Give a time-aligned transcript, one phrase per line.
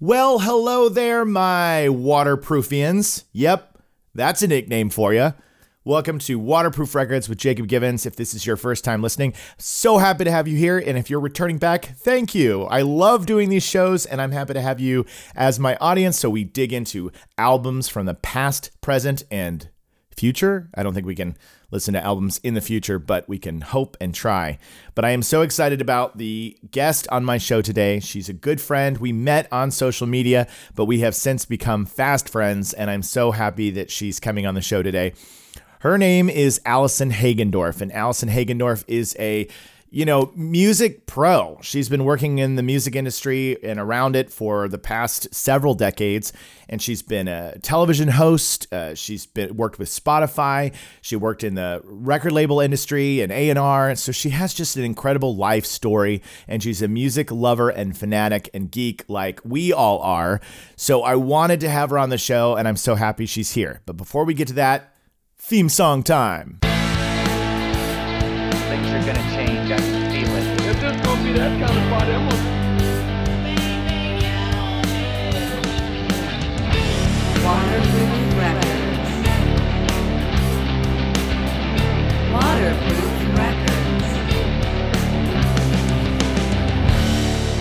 [0.00, 3.24] Well, hello there, my waterproofians.
[3.32, 3.78] Yep,
[4.14, 5.34] that's a nickname for you.
[5.82, 8.06] Welcome to Waterproof Records with Jacob Givens.
[8.06, 10.78] If this is your first time listening, so happy to have you here.
[10.78, 12.62] And if you're returning back, thank you.
[12.66, 16.16] I love doing these shows, and I'm happy to have you as my audience.
[16.16, 19.68] So we dig into albums from the past, present, and
[20.18, 20.68] future.
[20.74, 21.36] I don't think we can
[21.70, 24.58] listen to albums in the future, but we can hope and try.
[24.94, 28.00] But I am so excited about the guest on my show today.
[28.00, 28.98] She's a good friend.
[28.98, 33.30] We met on social media, but we have since become fast friends, and I'm so
[33.30, 35.14] happy that she's coming on the show today.
[35.80, 39.46] Her name is Allison Hagendorf, and Allison Hagendorf is a
[39.90, 41.58] you know, music pro.
[41.62, 46.32] She's been working in the music industry and around it for the past several decades,
[46.68, 48.72] and she's been a television host.
[48.72, 50.74] Uh, she's been worked with Spotify.
[51.00, 53.94] She worked in the record label industry and A and R.
[53.94, 58.50] So she has just an incredible life story, and she's a music lover and fanatic
[58.52, 60.40] and geek like we all are.
[60.76, 63.80] So I wanted to have her on the show, and I'm so happy she's here.
[63.86, 64.94] But before we get to that,
[65.38, 66.60] theme song time.
[68.78, 69.70] Things are gonna change.
[69.72, 70.44] I can feel it.
[70.68, 72.58] If this gonna be that kind of party, I'm gonna
[77.44, 78.98] Waterproof Records.
[82.32, 84.08] Waterproof Records.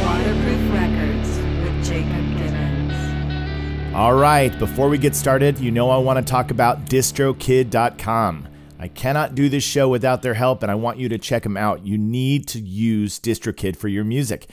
[0.03, 1.29] Waterproof Records
[1.63, 3.95] with Jacob Givens.
[3.95, 8.46] All right, before we get started, you know I want to talk about distrokid.com.
[8.79, 11.57] I cannot do this show without their help, and I want you to check them
[11.57, 11.85] out.
[11.85, 14.47] You need to use DistroKid for your music.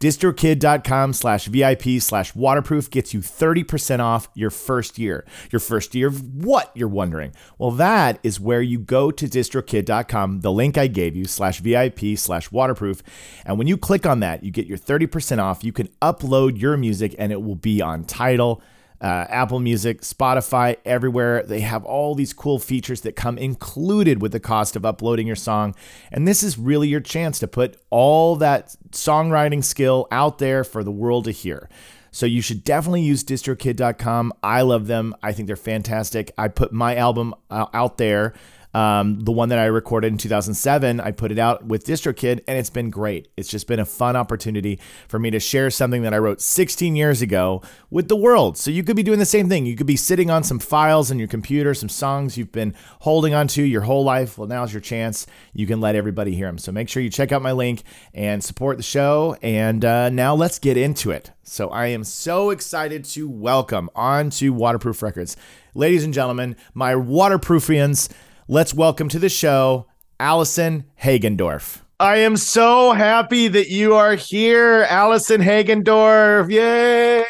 [0.00, 5.24] distrokid.com slash VIP slash waterproof gets you 30% off your first year.
[5.50, 7.32] Your first year of what, you're wondering?
[7.58, 12.16] Well, that is where you go to distrokid.com, the link I gave you, slash VIP
[12.16, 13.02] slash waterproof.
[13.44, 15.64] And when you click on that, you get your 30% off.
[15.64, 18.62] You can upload your music and it will be on Tidal
[19.00, 21.42] uh, Apple Music, Spotify, everywhere.
[21.42, 25.36] They have all these cool features that come included with the cost of uploading your
[25.36, 25.74] song.
[26.10, 30.82] And this is really your chance to put all that songwriting skill out there for
[30.82, 31.68] the world to hear.
[32.10, 34.32] So you should definitely use distrokid.com.
[34.42, 35.14] I love them.
[35.22, 36.32] I think they're fantastic.
[36.36, 38.34] I put my album uh, out there.
[38.74, 42.58] Um, the one that I recorded in 2007, I put it out with DistroKid, and
[42.58, 43.28] it's been great.
[43.36, 46.94] It's just been a fun opportunity for me to share something that I wrote 16
[46.94, 48.58] years ago with the world.
[48.58, 49.66] So you could be doing the same thing.
[49.66, 53.34] You could be sitting on some files on your computer, some songs you've been holding
[53.34, 54.36] onto your whole life.
[54.36, 55.26] Well, now's your chance.
[55.52, 56.58] You can let everybody hear them.
[56.58, 59.36] So make sure you check out my link and support the show.
[59.42, 61.32] And uh, now let's get into it.
[61.42, 65.36] So I am so excited to welcome on to Waterproof Records.
[65.74, 68.10] Ladies and gentlemen, my waterproofians,
[68.50, 69.86] let's welcome to the show
[70.18, 71.82] Allison Hagendorf.
[72.00, 76.50] I am so happy that you are here, Allison Hagendorf.
[76.50, 77.26] Yay!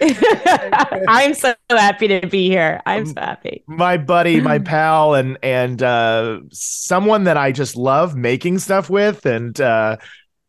[1.08, 2.82] I'm so happy to be here.
[2.84, 3.64] I'm so happy.
[3.66, 9.24] my buddy, my pal, and and uh, someone that I just love making stuff with.
[9.24, 9.96] And uh,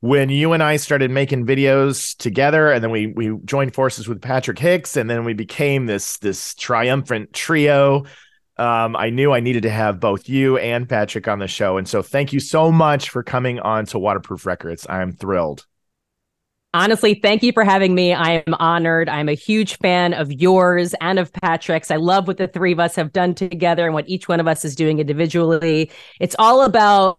[0.01, 4.21] when you and I started making videos together, and then we we joined forces with
[4.21, 8.05] Patrick Hicks, and then we became this this triumphant trio.
[8.57, 11.87] Um, I knew I needed to have both you and Patrick on the show, and
[11.87, 14.85] so thank you so much for coming on to Waterproof Records.
[14.89, 15.65] I'm thrilled.
[16.73, 18.13] Honestly, thank you for having me.
[18.13, 19.07] I am honored.
[19.07, 21.89] I'm a huge fan of yours and of Patrick's.
[21.89, 24.47] I love what the three of us have done together and what each one of
[24.47, 25.89] us is doing individually.
[26.19, 27.17] It's all about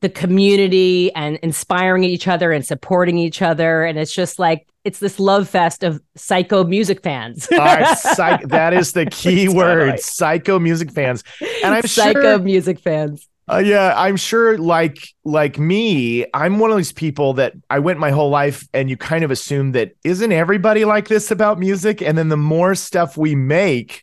[0.00, 3.84] the community and inspiring each other and supporting each other.
[3.84, 7.44] And it's just like, it's this love fest of psycho music fans.
[7.44, 10.00] Psych- that is the key word, right.
[10.00, 11.24] psycho music fans.
[11.64, 13.26] And I'm psycho sure music fans.
[13.50, 14.58] Uh, yeah, I'm sure.
[14.58, 18.90] Like like me, I'm one of these people that I went my whole life, and
[18.90, 22.74] you kind of assume that isn't everybody like this about music, and then the more
[22.74, 24.02] stuff we make,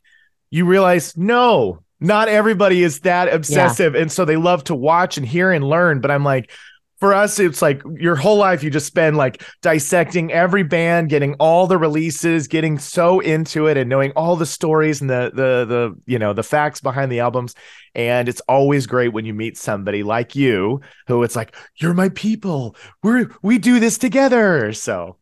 [0.50, 5.26] you realize no, not everybody is that obsessive, and so they love to watch and
[5.26, 6.02] hear and learn.
[6.02, 6.52] But I'm like.
[7.00, 11.34] For us, it's like your whole life you just spend like dissecting every band, getting
[11.34, 15.66] all the releases, getting so into it, and knowing all the stories and the the
[15.66, 17.56] the you know the facts behind the albums.
[17.94, 22.08] And it's always great when you meet somebody like you who it's like, you're my
[22.08, 22.78] people.
[23.02, 24.72] We're we do this together.
[24.72, 25.18] So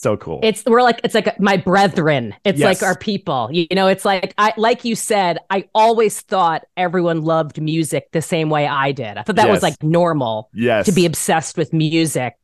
[0.00, 0.40] so cool.
[0.42, 2.34] It's we're like it's like my brethren.
[2.44, 2.80] It's Yes.
[2.80, 3.48] like our people.
[3.52, 8.22] You know, it's like I like you said, I always thought everyone loved music the
[8.22, 9.16] same way I did.
[9.16, 9.54] I thought that Yes.
[9.56, 10.86] was like normal yes.
[10.86, 12.34] to be obsessed with music.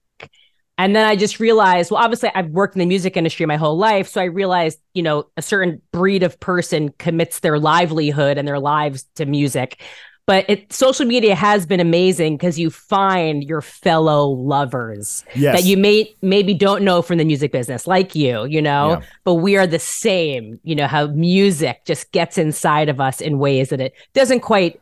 [0.76, 3.78] And then I just realized, well, obviously I've worked in the music industry my whole
[3.78, 4.08] life.
[4.08, 8.58] So I realized, you know, a certain breed of person commits their livelihood and their
[8.58, 9.80] lives to music.
[10.26, 15.60] But it social media has been amazing because you find your fellow lovers Yes.
[15.60, 19.00] that you may maybe don't know from the music business, like you, you know, Yeah.
[19.24, 20.58] but we are the same.
[20.62, 24.80] You know how music just gets inside of us in ways that it doesn't quite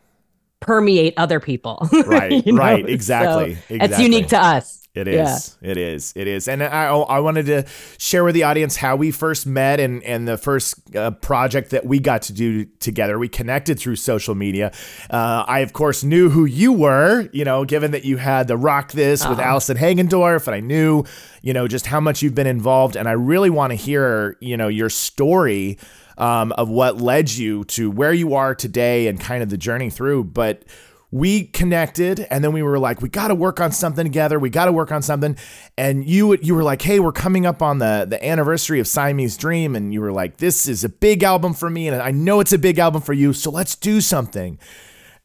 [0.61, 1.89] permeate other people.
[2.07, 2.59] Right, you know?
[2.61, 4.82] right, exactly, So It's unique to us.
[4.95, 5.37] It Yeah.
[5.37, 5.57] is.
[5.63, 6.13] It is.
[6.15, 6.49] It is.
[6.49, 7.65] And I, I wanted to
[7.97, 11.87] share with the audience how we first met and, and the first uh, project that
[11.87, 13.19] we got to do together.
[13.19, 14.71] We connected through social media.
[15.09, 18.57] Uh, I, of course, knew who you were, you know, given that you had the
[18.59, 21.05] Rock This with Allison Hagendorf, and I knew,
[21.41, 22.95] you know, just how much you've been involved.
[22.95, 25.79] And I really want to hear, you know, your story
[26.19, 29.89] um, of what led you to where you are today and kind of the journey
[29.89, 30.25] through.
[30.25, 30.65] But
[31.13, 34.39] we connected and then we were like we got to work on something together.
[34.41, 35.37] We got to work on something.
[35.77, 39.37] And you you were like hey we're coming up on the the anniversary of Siamese
[39.37, 42.41] Dream and you were like this is a big album for me and I know
[42.41, 44.59] it's a big album for you so let's do something.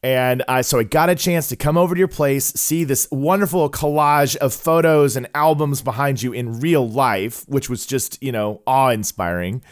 [0.02, 3.08] And I so I got a chance to come over to your place, see this
[3.10, 8.30] wonderful collage of photos and albums behind you in real life, which was just, you
[8.30, 9.62] know, awe-inspiring.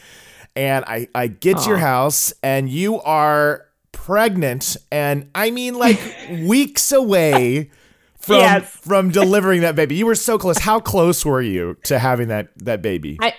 [0.56, 3.65] And I I get to your house and you are
[3.96, 5.98] pregnant and I mean like
[6.44, 7.70] weeks away
[8.18, 8.68] from Yes.
[8.70, 9.94] from delivering that baby.
[9.96, 10.58] You were so close.
[10.58, 13.16] How close were you to having that that baby?
[13.20, 13.34] I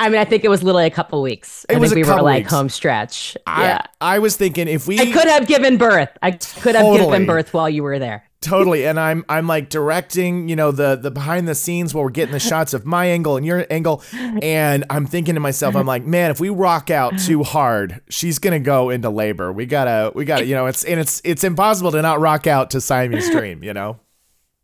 [0.00, 1.66] I mean, I think it was literally a couple weeks.
[1.68, 2.52] It I was think we were like weeks.
[2.52, 3.36] home stretch.
[3.46, 3.82] I, yeah.
[4.00, 6.10] I was thinking if we I could have given birth.
[6.22, 8.22] I could have given birth while you were there.
[8.40, 12.10] totally and i'm i'm like directing you know the the behind the scenes while we're
[12.10, 14.00] getting the shots of my angle and your angle
[14.40, 18.38] and i'm thinking to myself i'm like man if we rock out too hard she's
[18.38, 21.90] gonna go into labor we gotta we gotta you know it's and it's it's impossible
[21.90, 23.98] to not rock out to siamese dream you know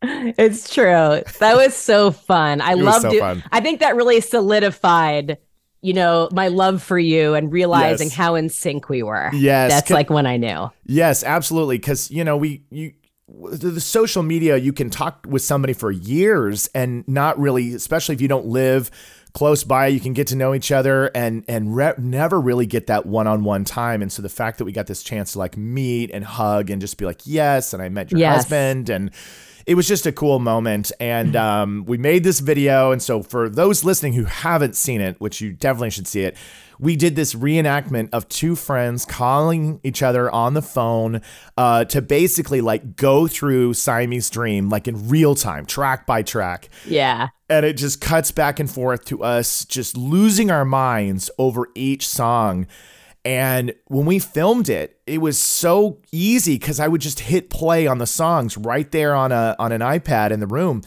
[0.37, 1.21] It's true.
[1.39, 2.61] That was so fun.
[2.61, 3.19] I loved so it.
[3.19, 3.43] fun.
[3.51, 5.37] I think that really solidified,
[5.81, 8.15] you know, my love for you and realizing Yes.
[8.15, 9.29] how in sync we were.
[9.33, 10.71] Yes, That's like when I knew.
[10.85, 11.77] Yes, absolutely.
[11.77, 12.93] Because you know, we you
[13.27, 18.13] the, the social media, you can talk with somebody for years and not really, especially
[18.13, 18.91] if you don't live
[19.33, 22.87] close by, you can get to know each other and and re- never really get
[22.87, 24.01] that one on one time.
[24.01, 26.79] And so the fact that we got this chance to like meet and hug and
[26.79, 28.35] just be like, yes, and I met your Yes.
[28.35, 29.11] husband and.
[29.65, 32.91] It was just a cool moment, and um, we made this video.
[32.91, 36.37] And so, for those listening who haven't seen it, which you definitely should see it,
[36.79, 41.21] we did this reenactment of two friends calling each other on the phone
[41.57, 46.69] uh, to basically like go through Siamese Dream like in real time, track by track.
[46.85, 47.29] Yeah.
[47.49, 52.07] And it just cuts back and forth to us just losing our minds over each
[52.07, 52.67] song.
[53.25, 57.87] And when we filmed it, it was so easy because I would just hit play
[57.87, 60.83] on the songs right there on a on an iPad in the room.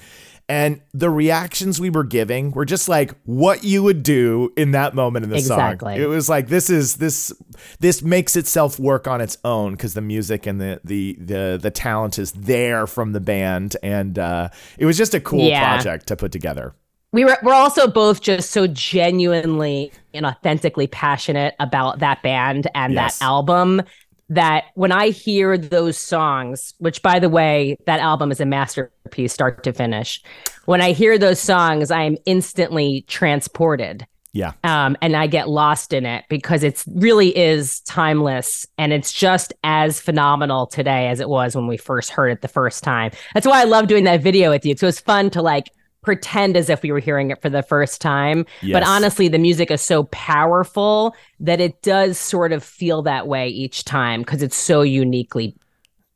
[0.50, 4.94] And the reactions we were giving were just like what you would do in that
[4.94, 5.94] moment in the Exactly.
[5.96, 6.02] song.
[6.02, 7.32] It was like this is this
[7.80, 11.70] this makes itself work on its own because the music and the the the the
[11.70, 14.48] talent is there from the band, and uh,
[14.78, 15.74] it was just a cool Yeah.
[15.74, 16.72] project to put together.
[17.12, 22.94] We were we're also both just so genuinely and authentically passionate about that band and
[22.94, 23.18] Yes.
[23.18, 23.82] that album
[24.30, 29.32] that when I hear those songs, which by the way, that album is a masterpiece
[29.32, 30.22] start to finish.
[30.66, 34.06] When I hear those songs, I am instantly transported.
[34.34, 34.52] Yeah.
[34.62, 39.54] Um, and I get lost in it because it's really is timeless and it's just
[39.64, 43.12] as phenomenal today as it was when we first heard it the first time.
[43.32, 44.76] That's why I love doing that video with you.
[44.76, 45.70] So it's fun to like
[46.08, 48.46] pretend as if we were hearing it for the first time.
[48.62, 48.72] Yes.
[48.72, 53.46] But honestly, the music is so powerful that it does sort of feel that way
[53.48, 55.54] each time because it's so uniquely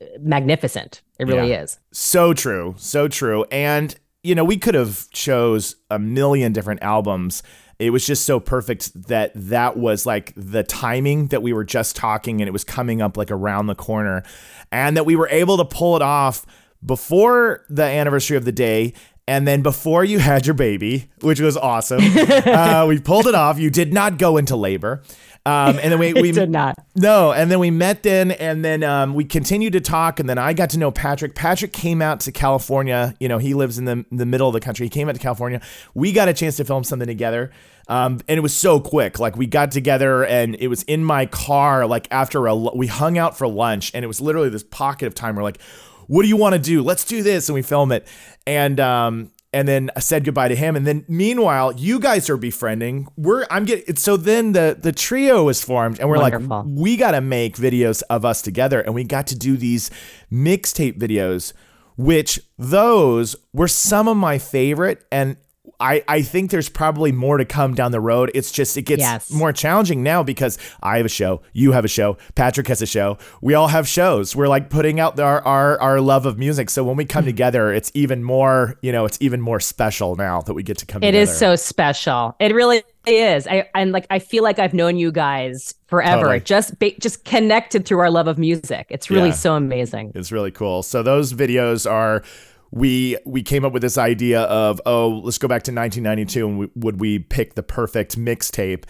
[0.01, 1.03] uh, magnificent.
[1.19, 1.63] It really Yeah.
[1.65, 1.79] is.
[1.93, 3.45] So true, so true.
[3.53, 7.43] And you know, we could have chose a million different albums.
[7.79, 11.97] It was just so perfect that that was like the timing that we were just
[11.97, 14.23] talking and it was coming up like around the corner
[14.71, 16.47] and that we were able to pull it off
[16.85, 18.93] before the anniversary of the day
[19.29, 22.01] and then before you had your baby, which was awesome.
[22.17, 23.59] uh, we pulled it off.
[23.59, 25.03] You did not go into labor.
[25.45, 26.77] Um, and then we, we did not.
[26.95, 30.39] no, and then we met then, and then um, we continued to talk, and then
[30.39, 31.35] I got to know Patrick.
[31.35, 33.15] Patrick came out to California.
[33.19, 34.87] You know, he lives in the, the middle of the country.
[34.87, 35.61] He came out to California.
[35.95, 37.51] We got a chance to film something together,
[37.89, 39.19] um, and it was so quick.
[39.19, 41.87] Like we got together, and it was in my car.
[41.87, 45.15] Like after a, we hung out for lunch, and it was literally this pocket of
[45.15, 45.35] time.
[45.35, 45.61] We're like,
[46.07, 46.83] "What do you want to do?
[46.83, 48.07] Let's do this," and we film it,
[48.47, 50.77] and um, and then I said goodbye to him.
[50.77, 53.07] And then meanwhile, you guys are befriending.
[53.17, 56.49] We're I'm getting so then the the trio is formed, and we're Wonderful.
[56.49, 59.91] like, we got to make videos of us together, and we got to do these
[60.33, 61.53] mixtape videos,
[61.97, 65.37] which those were some of my favorite and.
[65.83, 68.31] I, I think there's probably more to come down the road.
[68.35, 69.31] It's just it gets Yes.
[69.31, 72.87] more challenging now because I have a show, you have a show, Patrick has a
[72.87, 73.19] show.
[73.41, 74.37] We all have shows.
[74.37, 76.71] We're like putting out our our, our love of music.
[76.71, 77.09] So when we Hmm.
[77.09, 80.79] come together, it's even more, you know, it's even more special now that we get
[80.79, 81.23] to come It together.
[81.31, 82.37] is so special.
[82.39, 83.49] It really is.
[83.49, 86.23] I and like I feel like I've known you guys forever.
[86.23, 86.41] Totally.
[86.41, 88.87] Just ba- just connected through our love of music.
[88.89, 89.35] It's really Yeah.
[89.35, 90.13] so amazing.
[90.15, 90.85] It's really cool.
[90.85, 92.23] So those videos are
[92.73, 96.59] we we came up with this idea of oh let's go back to 1992 and
[96.59, 98.85] we, would we pick the perfect mixtape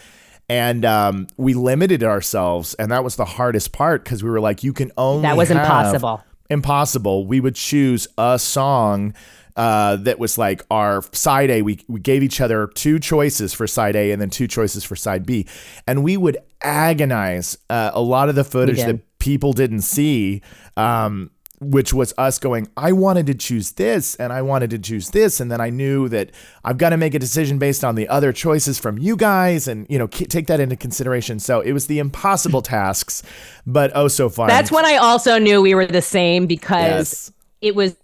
[0.48, 4.62] and um, we limited ourselves and that was the hardest part because we were like
[4.62, 6.22] you can only That was impossible.
[6.48, 9.14] impossible we would choose a song
[9.56, 11.60] uh, that was like our side A.
[11.60, 14.96] We, we gave each other two choices for side A and then two choices for
[14.96, 15.46] side B.
[15.86, 20.40] And we would agonize uh, a lot of the footage that people didn't see,
[20.78, 21.30] um,
[21.62, 25.38] which was us going, I wanted to choose this and I wanted to choose this.
[25.40, 26.30] And then I knew that
[26.64, 29.86] I've got to make a decision based on the other choices from you guys and,
[29.88, 31.38] you know, k- take that into consideration.
[31.38, 33.22] So it was the impossible tasks,
[33.66, 34.48] but oh so fun.
[34.48, 37.32] That's when I also knew we were the same because Yes.
[37.60, 37.96] it was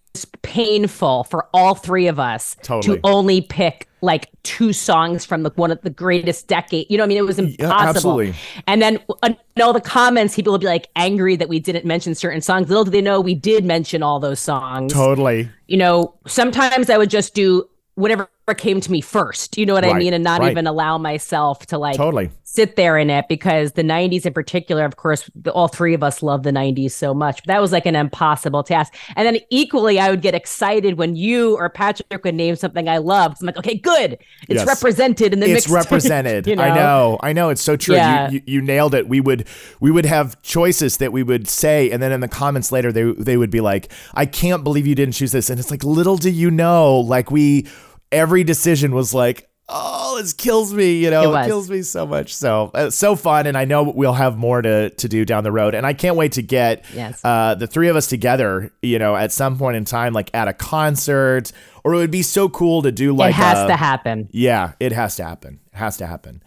[0.43, 2.97] painful for all three of us Totally.
[2.97, 6.87] to only pick like two songs from the one of the greatest decade.
[6.89, 7.73] You know, what I mean, it was impossible.
[7.73, 8.35] absolutely.
[8.67, 11.85] And then uh, in all the comments, people would be like angry that we didn't
[11.85, 12.69] mention certain songs.
[12.69, 14.93] Little do they know we did mention all those songs.
[14.93, 15.49] Totally.
[15.67, 19.57] You know, sometimes I would just do whatever came to me first.
[19.59, 20.51] You know what I mean, and not right.
[20.51, 22.31] even allow myself to like Totally.
[22.45, 26.03] sit there in it because the 90s in particular of course the, all three of
[26.03, 29.39] us love the 90s so much but that was like an impossible task and then
[29.51, 33.47] equally i would get excited when you or patrick would name something i loved i'm
[33.47, 34.13] like okay good
[34.49, 34.67] it's Yes.
[34.67, 35.65] represented in the mix.
[35.65, 36.47] it's represented.
[36.49, 37.19] you I know.
[37.23, 37.51] I know.
[37.51, 37.95] It's so true.
[37.97, 38.31] Yeah.
[38.31, 39.09] You, you you nailed it.
[39.09, 39.47] We would
[39.79, 43.13] we would have choices that we would say, and then in the comments later, they
[43.13, 46.17] they would be like, "I can't believe you didn't choose this," and it's like, little
[46.17, 47.67] do you know, like we
[48.13, 49.45] every decision was like.
[49.71, 52.35] Oh, this kills me, you know, It it, kills me so much.
[52.35, 53.47] So, uh, so fun.
[53.47, 55.75] And I know we'll have more to, to do down the road.
[55.75, 57.21] And I can't wait to get Yes.
[57.23, 60.49] uh, the three of us together, you know, at some point in time, like at
[60.49, 61.53] a concert,
[61.85, 64.73] or it would be so cool to do like it has a- to happen yeah,
[64.81, 65.61] it has to happen.
[65.71, 66.43] It has to happen.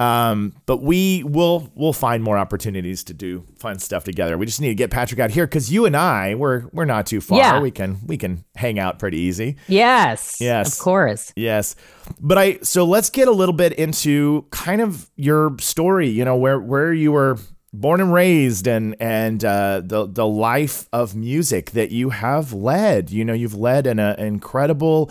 [0.00, 4.36] Um, but we will we'll find more opportunities to do fun stuff together.
[4.36, 7.06] We just need to get Patrick out here because you and I we're we're not
[7.06, 7.38] too far.
[7.38, 7.60] Yeah.
[7.60, 9.56] We can we can hang out pretty easy.
[9.68, 10.72] yes Yes.
[10.76, 11.76] of course Yes.
[12.20, 16.36] But I so let's get a little bit into kind of your story, you know,
[16.36, 17.38] where where you were
[17.72, 23.10] born and raised and and uh, the the life of music that you have led.
[23.10, 25.10] You know, you've led an, uh, incredible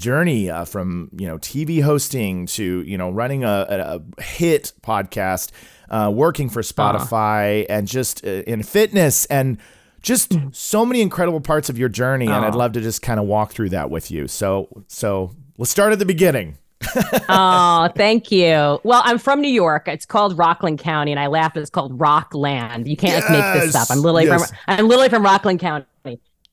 [0.00, 5.52] journey uh, from you know TV hosting to you know running a, a, hit podcast,
[5.90, 9.58] uh, working for Spotify, and just uh, in fitness and
[10.02, 12.26] just so many incredible parts of your journey.
[12.26, 14.26] And I'd love to just kind of walk through that with you.
[14.26, 16.56] So so let's start at the beginning.
[17.28, 21.54] oh thank you well i'm from new york it's called rockland county and i laugh
[21.54, 24.48] it's called rockland you can't just make this up i'm literally yes.
[24.48, 25.84] from i'm literally from rockland county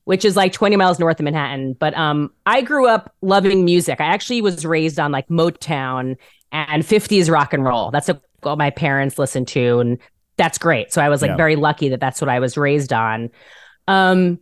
[0.08, 4.00] which is like 20 miles north of manhattan but um i grew up loving music
[4.00, 6.16] i actually was raised on like motown
[6.50, 8.08] and 50s rock and roll that's
[8.40, 9.98] what my parents listened to and
[10.38, 11.36] that's great so i was like Yeah.
[11.36, 13.30] very lucky that that's what i was raised on
[13.86, 14.38] um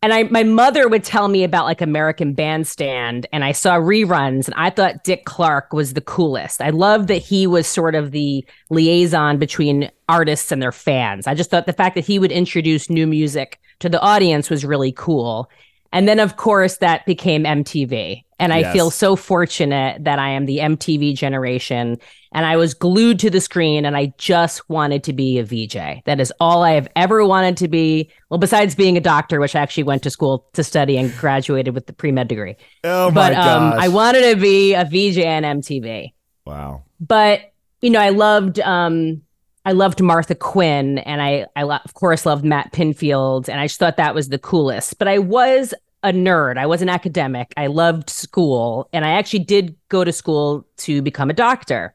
[0.00, 4.46] and I my mother would tell me about like American Bandstand and I saw reruns
[4.46, 6.60] and I thought Dick Clark was the coolest.
[6.62, 11.26] I loved that he was sort of the liaison between artists and their fans.
[11.26, 14.64] I just thought the fact that he would introduce new music to the audience was
[14.64, 15.50] really cool.
[15.92, 18.24] And then of course that became MTV.
[18.40, 18.72] And I Yes.
[18.72, 21.96] feel so fortunate that I am the MTV generation
[22.32, 26.02] and I was glued to the screen and I just wanted to be a VJ.
[26.04, 28.10] That is all I have ever wanted to be.
[28.30, 31.74] Well, besides being a doctor, which I actually went to school to study and graduated
[31.74, 32.56] with the pre med degree.
[32.84, 33.72] Oh my but um!
[33.76, 36.12] I wanted to be a VJ on MTV.
[36.44, 36.82] wow.
[37.00, 37.40] But
[37.80, 39.22] you know, I loved um,
[39.68, 43.78] I loved Martha Quinn, and I I of course loved Matt Pinfield, and I just
[43.78, 44.98] thought that was the coolest.
[44.98, 46.56] But I was a nerd.
[46.56, 47.52] I was an academic.
[47.54, 51.94] I loved school, and I actually did go to school to become a doctor.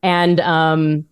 [0.00, 1.06] And um,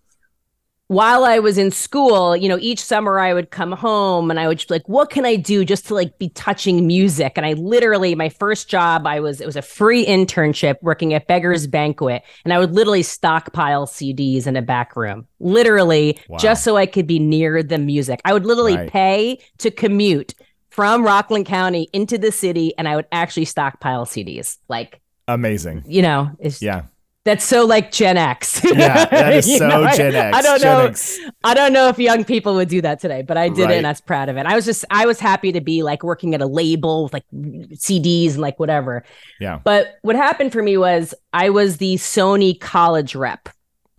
[0.87, 4.47] while I was in school, you know, each summer I would come home and I
[4.47, 7.33] would like, what can I do just to like be touching music?
[7.37, 11.25] And I literally, my first job, I was, it was a free internship working at
[11.25, 12.21] Beggar's Banquet.
[12.43, 16.37] And I would literally stockpile CDs in a back room, literally Wow.
[16.37, 18.19] just so I could be near the music.
[18.25, 18.89] I would literally Right.
[18.91, 20.33] pay to commute
[20.69, 24.57] from Rockland County into the city and I would actually stockpile CDs.
[24.67, 25.85] Like, Amazing.
[25.87, 26.83] you know, it's Yeah.
[27.25, 28.61] That's so like Gen X.
[28.65, 30.37] Yeah, that is so know, Gen X.
[30.37, 30.85] I don't Gen know.
[30.87, 31.19] X.
[31.45, 33.87] I don't know if young people would do that today, but I did it and
[33.87, 34.45] I was proud of it.
[34.45, 37.23] I was just I was happy to be like working at a label with like
[37.31, 39.03] CDs and like whatever.
[39.39, 39.59] Yeah.
[39.63, 43.47] But what happened for me was I was the Sony college rep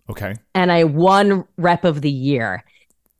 [0.07, 0.35] Okay.
[0.53, 2.63] and I won rep of the year.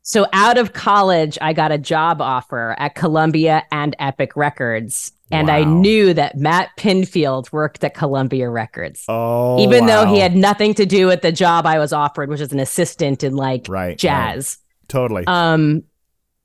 [0.02, 5.10] So out of college, I got a job offer at Columbia and Epic Records.
[5.32, 9.04] And I knew that Matt Pinfield worked at Columbia Records.
[9.08, 12.40] Oh, even though he had nothing to do with the job I was offered, which
[12.40, 13.98] is an assistant in like Right, right.
[13.98, 14.58] jazz.
[14.88, 15.24] totally.
[15.26, 15.82] Um,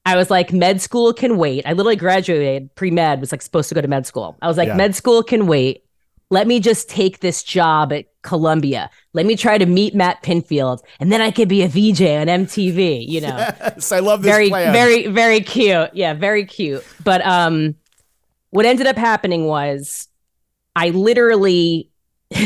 [0.04, 1.64] I was like, med school can wait.
[1.68, 4.36] I literally graduated pre med, was like supposed to go to med school.
[4.42, 4.76] I was like, Yeah.
[4.76, 5.84] med school can wait.
[6.32, 8.90] Let me just take this job at Columbia.
[9.14, 12.28] Let me try to meet Matt Pinfield, and then I could be a VJ on
[12.28, 13.06] MTV.
[13.08, 13.28] You know,
[13.60, 14.72] yes, I love this very, plan.
[14.74, 15.90] very, very cute.
[15.94, 16.84] Yeah, very cute.
[17.04, 17.76] But um,
[18.51, 20.08] what ended up happening was
[20.75, 21.89] I literally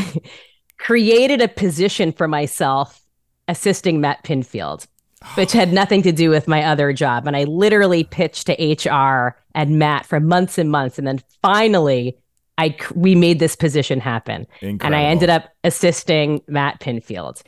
[0.77, 3.01] created a position for myself
[3.47, 4.87] assisting Matt Pinfield,
[5.35, 7.27] which had nothing to do with my other job.
[7.27, 8.53] And I literally pitched to
[8.89, 10.97] HR and Matt for months and months.
[10.97, 12.17] And then finally,
[12.57, 14.47] I we made this position happen.
[14.85, 17.41] And I ended up assisting Matt Pinfield.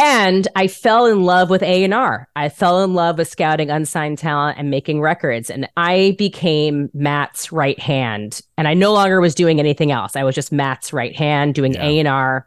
[0.00, 2.28] And I fell in love with A&R.
[2.36, 5.50] I fell in love with scouting unsigned talent and making records.
[5.50, 8.40] And I became Matt's right hand.
[8.56, 10.14] And I no longer was doing anything else.
[10.14, 11.84] I was just Matt's right hand doing Yeah.
[11.84, 12.46] A&R.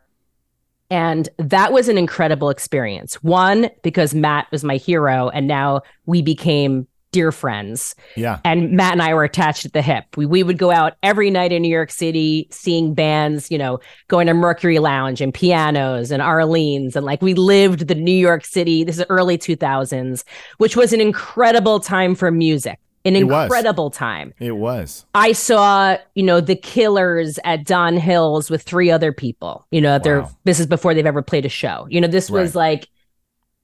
[0.89, 3.15] And that was an incredible experience.
[3.15, 5.27] One, because Matt was my hero.
[5.27, 8.39] And now we became dear friends Yeah.
[8.45, 10.05] and Matt and I were attached at the hip.
[10.17, 13.79] We we would go out every night in New York City, seeing bands, you know,
[14.07, 18.45] going to Mercury Lounge and pianos and Arlene's, and like we lived the New York
[18.45, 18.83] City.
[18.83, 20.23] This is early two thousands,
[20.57, 22.79] which was an incredible time for music.
[23.03, 23.45] An It was.
[23.45, 24.31] incredible time.
[24.39, 25.05] It was.
[25.15, 29.65] I saw, you know, the Killers at Don Hills with three other people.
[29.71, 30.29] You know, they're Wow.
[30.43, 31.87] this is before they've ever played a show.
[31.89, 32.87] You know, this was like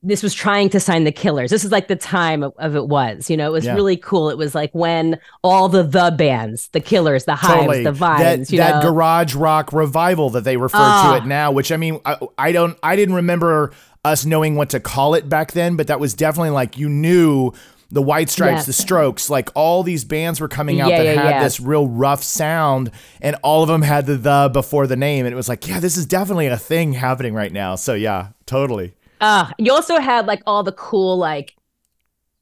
[0.03, 1.49] this was trying to sign the Killers.
[1.49, 3.29] This is like the time of, of it was.
[3.29, 3.73] You know, it was Yeah.
[3.73, 4.29] really cool.
[4.29, 8.47] It was like when all the the bands, the Killers, the Hives, totally the Vines,
[8.49, 11.11] that, that garage rock revival that they refer Ah.
[11.17, 13.71] to it now which i mean I, I don't i didn't remember
[14.05, 17.51] us knowing what to call it back then but that was definitely like you knew
[17.89, 18.65] the white stripes Yes.
[18.67, 21.43] the strokes like all these bands were coming out Yeah, that yeah, had yeah.
[21.43, 25.33] this real rough sound and all of them had the the before the name and
[25.33, 28.93] it was like yeah this is definitely a thing happening right now so yeah totally
[29.21, 31.53] Uh, you also had like all the cool like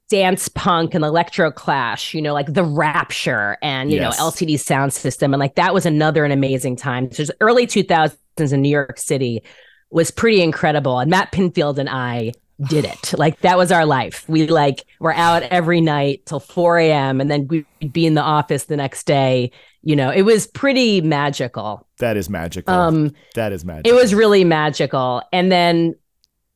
[0.10, 4.18] dance punk and electro clash, you know, like the Rapture and you Yes.
[4.20, 7.12] know LCD Sound System, and like that was another an amazing time.
[7.12, 8.20] So early two thousands
[8.54, 9.42] in New York City
[9.90, 12.34] was pretty incredible, and Matt Pinfield and I
[12.68, 13.14] did it.
[13.18, 14.26] Like that was our life.
[14.28, 17.20] We like were out every night till four a.m.
[17.20, 19.52] and then we'd be in the office the next day.
[19.82, 21.88] You know, it was pretty magical.
[22.00, 25.22] that is magical Um, that is magical it was really magical.
[25.32, 25.96] And then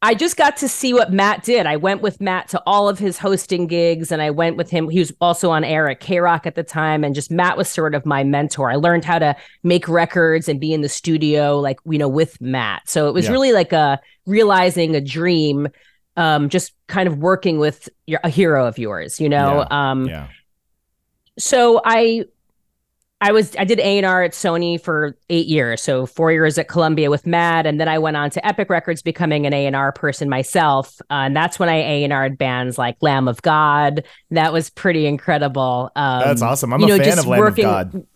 [0.01, 1.65] I just got to see what Matt did.
[1.65, 4.89] I went with Matt to all of his hosting gigs and I went with him.
[4.89, 7.03] He was also on air at K Rock at the time.
[7.03, 8.71] And just Matt was sort of my mentor.
[8.71, 12.39] I learned how to make records and be in the studio, like, you know, with
[12.39, 12.89] Matt.
[12.89, 13.31] So it was Yeah.
[13.31, 15.67] really like a realizing a dream,
[16.15, 19.65] um, just kind of working with your, a hero of yours, you know?
[19.69, 20.27] Um, yeah
[21.37, 22.25] so I
[23.21, 25.81] I was I did A&R at Sony for 8 years.
[25.83, 29.01] So 4 years at Columbia with Matt and then I went on to Epic Records
[29.01, 31.01] becoming an A&R person myself.
[31.09, 34.05] Uh, and that's when I A&R'd bands like Lamb of God.
[34.31, 35.91] That was pretty incredible.
[35.97, 38.07] Um, that's awesome i'm you a know, fan of lamb working- of god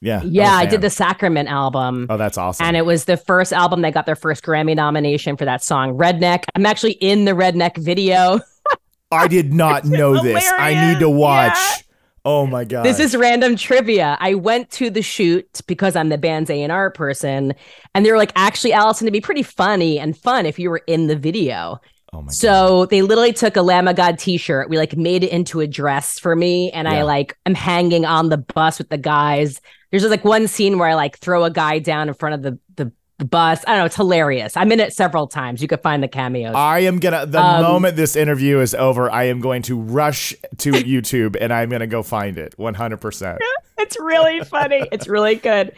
[0.00, 2.06] yeah Yeah, I did the Sacrament album.
[2.08, 5.36] oh that's awesome And it was the first album that got their first Grammy nomination
[5.36, 6.44] for that song Redneck.
[6.54, 8.38] I'm actually in the Redneck video.
[9.10, 10.44] I did not know this.
[10.56, 11.56] I need to watch.
[11.56, 11.82] Yeah.
[12.30, 12.84] Oh my god.
[12.84, 14.18] This is random trivia.
[14.20, 17.54] I went to the shoot because I'm the band's A and R person,
[17.94, 20.82] and they were like, "Actually, Allison, it'd be pretty funny and fun if you were
[20.86, 21.80] in the video."
[22.12, 22.34] Oh my god.
[22.34, 24.68] So they literally took a Lamb of God T-shirt.
[24.68, 28.28] We like made it into a dress for me, and I like I'm hanging on
[28.28, 29.62] the bus with the guys.
[29.90, 32.42] There's just like one scene where I like throw a guy down in front of
[32.42, 33.64] the the, the bus.
[33.66, 33.84] I don't know.
[33.86, 34.56] It's hilarious.
[34.56, 35.60] I'm in it several times.
[35.60, 36.54] You could find the cameos.
[36.54, 40.34] I am gonna the Um, moment this interview is over, I am going to rush
[40.58, 42.98] to YouTube and I'm gonna go find it 100.
[42.98, 43.40] percent
[43.78, 44.86] it's really funny.
[44.92, 45.72] It's really good.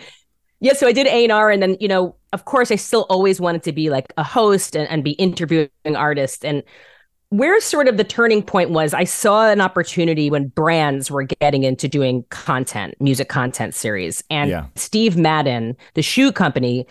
[0.62, 3.06] Yeah, so I did A and R, and then you know, of course, I still
[3.08, 6.44] always wanted to be like a host and, and be interviewing artists.
[6.44, 6.62] And
[7.30, 11.62] where sort of the turning point was, I saw an opportunity when brands were getting
[11.62, 14.66] into doing content, music content series, and Yeah.
[14.74, 16.86] Steve Madden, the shoe company,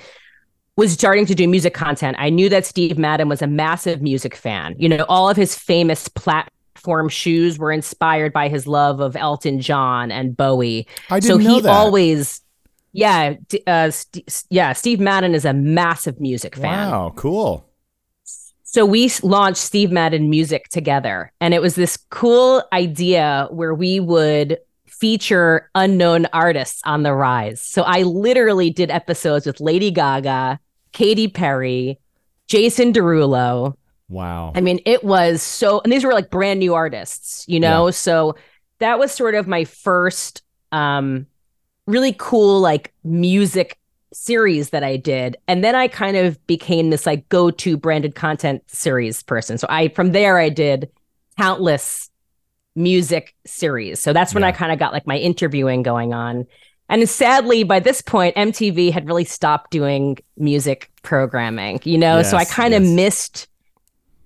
[0.79, 2.15] was starting to do music content.
[2.19, 4.75] I knew that Steve Madden was a massive music fan.
[4.77, 9.59] You know, all of his famous platform shoes were inspired by his love of Elton
[9.59, 10.87] John and Bowie.
[11.09, 11.69] I so didn't know he that.
[11.69, 12.41] always
[12.91, 13.35] yeah,
[13.67, 14.73] uh, St- yeah.
[14.73, 16.89] Steve Madden is a massive music fan.
[16.89, 17.65] Wow, cool.
[18.63, 23.99] So we launched Steve Madden Music together, and it was this cool idea where we
[23.99, 27.61] would feature unknown artists on the rise.
[27.61, 30.59] So I literally did episodes with Lady Gaga,
[30.91, 31.99] Katy Perry,
[32.47, 33.75] Jason Derulo.
[34.09, 34.51] Wow.
[34.55, 37.91] I mean, it was so, and these were like brand new artists, you know?
[37.91, 38.35] So
[38.79, 41.25] that was sort of my first um
[41.87, 43.79] really cool like music
[44.13, 45.37] series that I did.
[45.47, 49.57] And then I kind of became this like go-to branded content series person.
[49.57, 50.89] So I from there I did
[51.37, 52.09] countless
[52.75, 53.99] music series.
[53.99, 56.45] So that's when I kind of got like my interviewing going on.
[56.89, 62.23] And sadly, by this point, MTV had really stopped doing music programming, you know?
[62.23, 62.91] so I kind of yes.
[62.91, 63.47] missed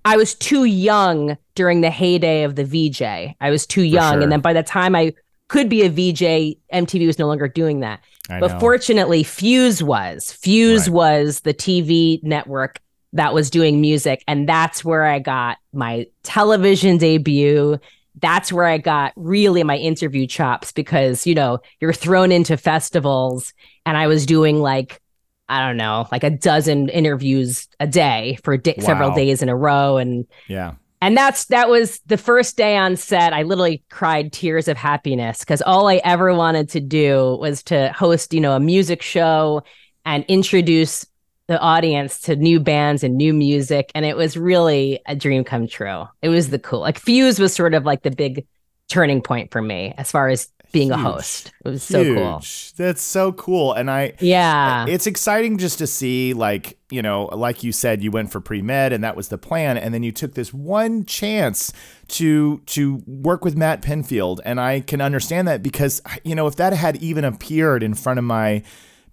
[0.06, 3.02] I was too young during the heyday of the VJ.
[3.40, 4.14] I was too young.
[4.14, 4.22] sure.
[4.22, 5.14] And then by the time I
[5.48, 8.00] could be a VJ, MTV was no longer doing that.
[8.28, 8.60] I But know.
[8.60, 10.32] fortunately, Fuse was.
[10.32, 10.94] Fuse Right.
[10.94, 12.80] was the TV network
[13.14, 14.22] that was doing music.
[14.28, 17.78] And that's where I got my television debut.
[18.24, 23.52] That's where I got really my interview chops because, you know, you're thrown into festivals
[23.84, 25.02] and I was doing like,
[25.50, 29.56] I don't know, like a dozen interviews a day for di- several days in a
[29.56, 29.98] row.
[29.98, 30.72] And yeah.
[31.02, 33.34] and that's that was the first day on set.
[33.34, 37.92] I literally cried tears of happiness because all I ever wanted to do was to
[37.92, 39.62] host, you know, a music show
[40.06, 41.04] and introduce
[41.46, 43.90] the audience to new bands and new music.
[43.94, 46.04] And it was really a dream come true.
[46.22, 46.80] It was the cool.
[46.80, 48.46] Like Fuse was sort of like the big
[48.88, 51.52] turning point for me as far as being a host.
[51.64, 52.42] It was so cool.
[52.76, 53.72] That's so cool.
[53.74, 54.86] And I Yeah.
[54.88, 58.92] it's exciting just to see like you know like you said you went for pre-med
[58.92, 61.72] and that was the plan and then you took this one chance
[62.08, 66.54] to to work with matt Pinfield and i can understand that because you know if
[66.56, 68.62] that had even appeared in front of my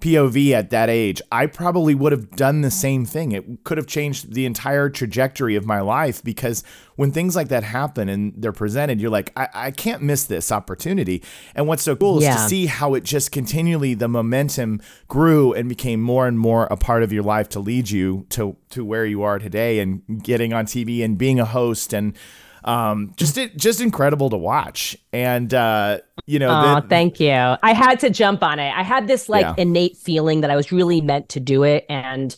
[0.01, 3.31] POV at that age, I probably would have done the same thing.
[3.31, 6.63] It could have changed the entire trajectory of my life because
[6.95, 10.51] when things like that happen and they're presented, you're like, I, I can't miss this
[10.51, 11.23] opportunity.
[11.55, 15.69] And what's so cool is to see how it just continually, the momentum grew and
[15.69, 19.05] became more and more a part of your life to lead you to, to where
[19.05, 22.17] you are today and getting on TV and being a host and
[22.63, 24.95] um, just it, just incredible to watch.
[25.13, 27.31] And uh, you know, Oh, the- thank you.
[27.31, 28.71] I had to jump on it.
[28.75, 29.55] I had this like Yeah.
[29.57, 31.85] innate feeling that I was really meant to do it.
[31.89, 32.35] And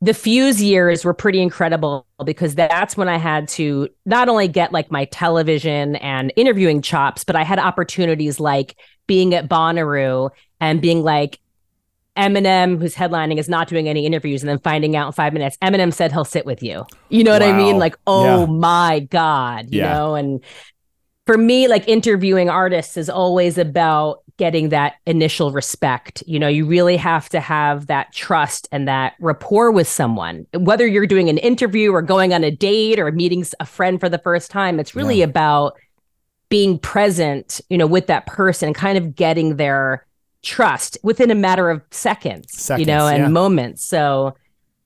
[0.00, 4.72] the Fuse years were pretty incredible because that's when I had to not only get
[4.72, 8.76] like my television and interviewing chops, but I had opportunities like
[9.06, 11.38] being at Bonnaroo and being like,
[12.16, 15.56] Eminem, who's headlining, is not doing any interviews, and then finding out in five minutes,
[15.62, 16.84] Eminem said he'll sit with you.
[17.08, 17.78] You know what I mean?
[17.78, 18.46] Like, oh Yeah.
[18.52, 19.94] my God, you Yeah.
[19.94, 20.14] know?
[20.14, 20.44] And
[21.26, 26.22] for me, like interviewing artists is always about getting that initial respect.
[26.26, 30.46] You know, you really have to have that trust and that rapport with someone.
[30.54, 34.08] Whether you're doing an interview or going on a date or meeting a friend for
[34.08, 35.26] the first time, it's really Yeah.
[35.26, 35.74] about
[36.48, 40.04] being present, you know, with that person and kind of getting their
[40.42, 43.28] trust within a matter of seconds, you know, and yeah.
[43.28, 43.86] moments.
[43.86, 44.34] So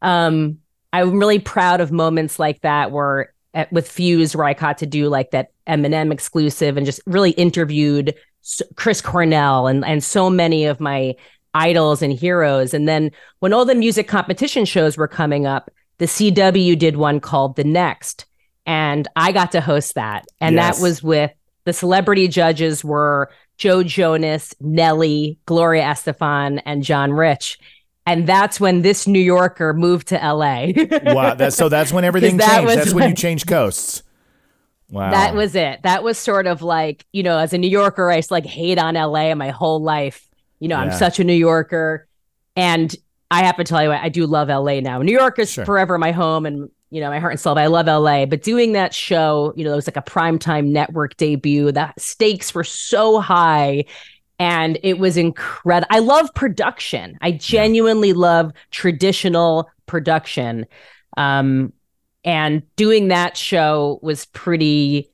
[0.02, 0.58] um
[0.92, 4.86] I'm really proud of moments like that where at, with Fuse where I got to
[4.86, 8.14] do like that Eminem exclusive and just really interviewed
[8.76, 11.14] Chris Cornell and and so many of my
[11.54, 12.74] idols and heroes.
[12.74, 17.18] And then when all the music competition shows were coming up, the CW did one
[17.18, 18.26] called The Next,
[18.66, 20.76] and I got to host that, and Yes.
[20.76, 21.32] that was with
[21.64, 27.58] the celebrity judges were Joe Jonas, Nelly, Gloria Estefan, and John Rich.
[28.06, 30.66] And that's when this New Yorker moved to LA.
[31.12, 31.34] wow.
[31.34, 32.76] That, so that's when everything that changed.
[32.76, 34.02] That's when you changed coasts.
[34.90, 35.10] Wow.
[35.10, 35.82] That was it.
[35.82, 38.46] That was sort of like, you know, as a New Yorker, I used to like
[38.46, 40.28] hate on LA my whole life.
[40.60, 42.06] You know, I'm such a New Yorker.
[42.54, 42.94] And
[43.30, 45.02] I have to tell you, I do love LA now.
[45.02, 45.64] New York is Sure.
[45.64, 47.54] forever my home and, you know, my heart and soul.
[47.54, 48.26] But I love LA.
[48.26, 51.72] But doing that show, you know, it was like a primetime network debut.
[51.72, 53.84] The stakes were so high
[54.38, 55.88] and it was incredible.
[55.90, 57.18] I love production.
[57.20, 60.66] I genuinely love traditional production.
[61.16, 61.72] Um,
[62.24, 65.10] and doing that show was pretty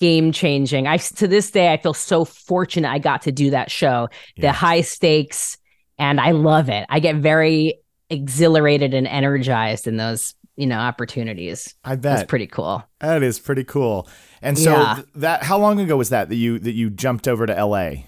[0.00, 0.86] game changing.
[0.86, 4.08] I to this day I feel so fortunate I got to do that show.
[4.34, 4.48] Yeah.
[4.48, 5.56] The high stakes
[5.98, 6.84] and I love it.
[6.88, 11.74] I get very exhilarated and energized in those, you know, opportunities.
[11.84, 12.84] I bet That's pretty cool.
[13.00, 14.08] that is pretty cool.
[14.42, 15.02] And so Yeah.
[15.16, 18.04] that how long ago was that that you that you jumped over to LA?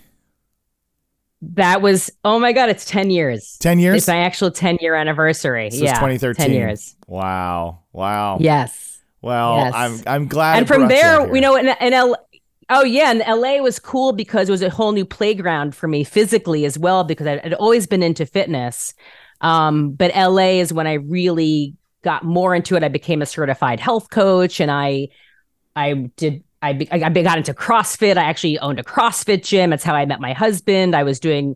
[1.42, 3.56] That was oh my god, it's 10 years.
[3.60, 3.96] 10 years?
[3.98, 5.66] It's my actual 10 year anniversary.
[5.66, 5.94] Was yeah.
[5.94, 6.46] 2013.
[6.46, 6.96] 10 years.
[7.06, 7.80] Wow.
[7.92, 8.38] Wow.
[8.40, 9.00] Yes.
[9.22, 9.72] Well, Yes.
[9.74, 10.58] I'm I'm glad.
[10.58, 11.28] and from you there, here.
[11.28, 12.16] we know in, in L,
[12.68, 16.02] Oh yeah, and LA was cool because it was a whole new playground for me
[16.02, 18.92] physically as well because I'd, I'd always been into fitness.
[19.40, 22.82] Um, but LA is when I really got more into it.
[22.84, 25.08] I became a certified health coach, and I
[25.74, 28.16] I did I be, I got into CrossFit.
[28.16, 29.70] I actually owned a CrossFit gym.
[29.70, 30.96] That's how I met my husband.
[30.96, 31.54] I was doing,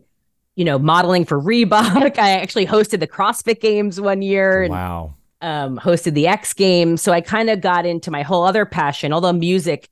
[0.55, 2.17] you know, modeling for Reebok.
[2.19, 4.63] I actually hosted the CrossFit Games one year.
[4.63, 5.15] and, Wow.
[5.41, 7.01] um, hosted the X Games.
[7.01, 9.89] So I kind of got into my whole other passion, although music,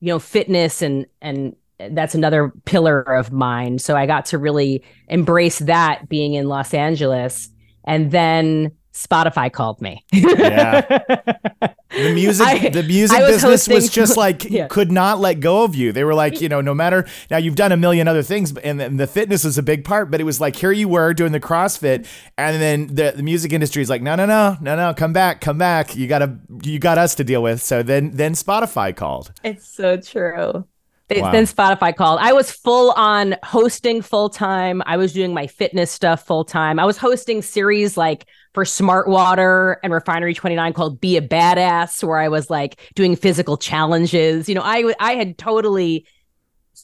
[0.00, 1.54] you know, fitness and and
[1.90, 3.78] that's another pillar of mine.
[3.78, 7.50] So I got to really embrace that being in Los Angeles.
[7.84, 10.04] And then Spotify called me.
[10.12, 10.98] Yeah.
[11.88, 14.66] The music, I- the music was business was just like Yeah.
[14.66, 15.92] could not let go of you.
[15.92, 18.82] They were like, you know, no matter now you've done a million other things, and,
[18.82, 20.10] and the fitness was a big part.
[20.10, 22.06] But it was like here you were doing the CrossFit,
[22.36, 25.40] and then the, the music industry is like, no, no, no, no, no, come back,
[25.40, 25.96] come back.
[25.96, 27.62] You gotta, you got us to deal with.
[27.62, 29.32] So then, then Spotify called.
[29.42, 30.66] It's so true.
[31.08, 31.30] They, Wow.
[31.30, 32.18] Then Spotify called.
[32.20, 34.82] I was full on hosting full time.
[34.86, 36.80] I was doing my fitness stuff full time.
[36.80, 42.02] I was hosting series like for Smart Water and Refinery 29 called Be a Badass,
[42.02, 44.48] where I was like doing physical challenges.
[44.48, 46.06] You know, I I had totally.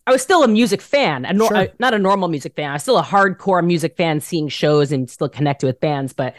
[0.06, 1.56] I was still a music fan, a nor- Sure.
[1.56, 2.68] uh, not a normal music fan.
[2.68, 6.12] I was still a hardcore music fan, seeing shows and still connected with bands.
[6.12, 6.34] But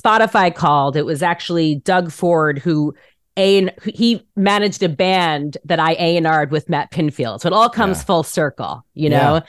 [0.00, 0.96] Spotify called.
[0.96, 2.94] It was actually Doug Ford who
[3.36, 7.40] a and he managed a band that I A and R'd with Matt Pinfield.
[7.40, 8.04] So it all comes Yeah.
[8.04, 9.40] full circle, you Yeah.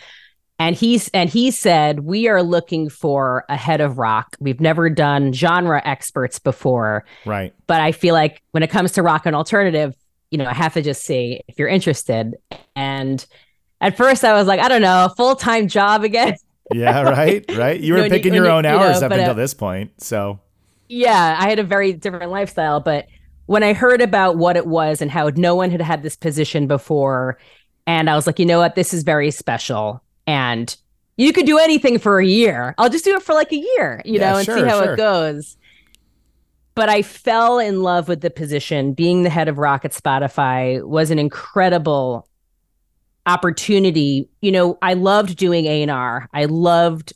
[0.60, 0.66] Know.
[0.66, 4.36] And he's and he said we are looking for a head of rock.
[4.40, 7.54] We've never done genre experts before, Right.
[7.68, 9.96] but I feel like when it comes to rock and alternative,
[10.32, 12.36] you know, I have to just see if you're interested.
[12.76, 13.26] And
[13.82, 16.36] at first, I was like, I don't know, full time job again.
[16.74, 17.02] Yeah.
[17.10, 17.46] Right.
[17.56, 17.80] Right.
[17.80, 19.36] You were you- picking when your you- own you know, hours up but, uh, until
[19.36, 20.02] this point.
[20.02, 20.40] So
[20.90, 23.08] yeah, I had a very different lifestyle, but
[23.46, 26.68] when I heard about what it was and how no one had had this position
[26.68, 27.38] before,
[27.86, 30.76] and I was like, you know what, this is very special, and
[31.16, 32.76] you could do anything for a year.
[32.78, 34.84] I'll just do it for like a year, you Yeah, know, and sure, see how
[34.84, 34.94] sure.
[34.94, 35.58] it goes.
[36.76, 38.94] But I fell in love with the position.
[38.94, 42.28] Being the head of Rock at Spotify was an incredible
[43.26, 44.30] opportunity.
[44.42, 46.30] You know, I loved doing A&R.
[46.34, 47.14] I loved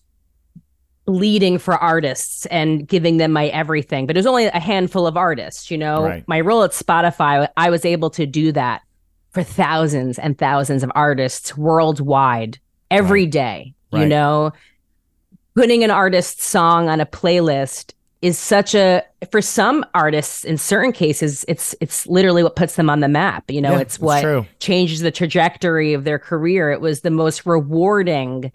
[1.08, 5.18] leading for artists and giving them my everything but it was only a handful of
[5.18, 6.24] artists you know Right.
[6.28, 8.82] my role at spotify i was able to do that
[9.32, 12.60] for thousands and thousands of artists worldwide
[12.92, 13.74] every day.
[13.92, 14.08] you Right.
[14.08, 14.52] know
[15.56, 20.92] putting an artist's song on a playlist is such a for some artists in certain
[20.94, 24.22] cases it's it's literally what puts them on the map you know Yeah, it's what
[24.22, 24.46] true.
[24.60, 28.52] changes the trajectory of their career it was the most rewarding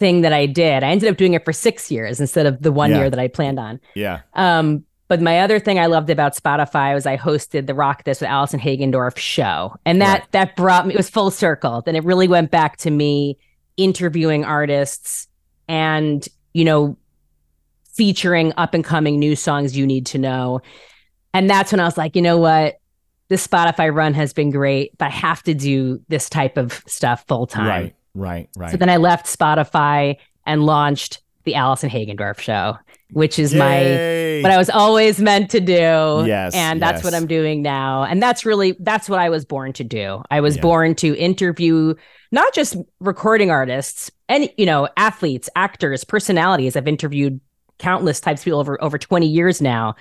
[0.00, 0.82] thing that I did.
[0.82, 2.98] I ended up doing it for 6 years instead of the 1 Yeah.
[2.98, 3.80] year that I planned on.
[3.94, 4.20] Yeah.
[4.34, 8.20] Um but my other thing I loved about Spotify was I hosted the Rock This
[8.20, 9.74] with Allison Hagendorf show.
[9.84, 10.32] And that Right.
[10.32, 11.82] that brought me it was full circle.
[11.84, 13.36] Then it really went back to me
[13.76, 15.28] interviewing artists
[15.68, 16.96] and, you know,
[17.94, 20.60] featuring up and coming new songs you need to know.
[21.32, 22.76] And that's when I was like, you know what?
[23.28, 27.24] This Spotify run has been great, but I have to do this type of stuff
[27.26, 27.66] full time.
[27.66, 27.94] Right.
[28.14, 28.48] Right.
[28.56, 28.70] Right.
[28.70, 32.76] So then I left Spotify and launched the Allison Hagendorf show,
[33.14, 34.42] which is my Yay.
[34.42, 35.72] what I was always meant to do.
[36.26, 37.14] Yes, And that's what.
[37.14, 38.02] I'm doing now.
[38.04, 40.22] And that's really that's what I was born to do.
[40.30, 40.62] I was Yeah.
[40.62, 41.94] born to interview
[42.32, 46.76] not just recording artists and you know, athletes, actors, personalities.
[46.76, 47.40] I've interviewed
[47.78, 49.94] countless types of people over over 20 years now.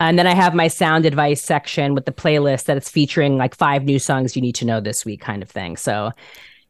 [0.00, 3.54] And then I have my sound advice section with the playlist that it's featuring like
[3.54, 5.76] five new songs you need to know this week kind of thing.
[5.76, 6.10] So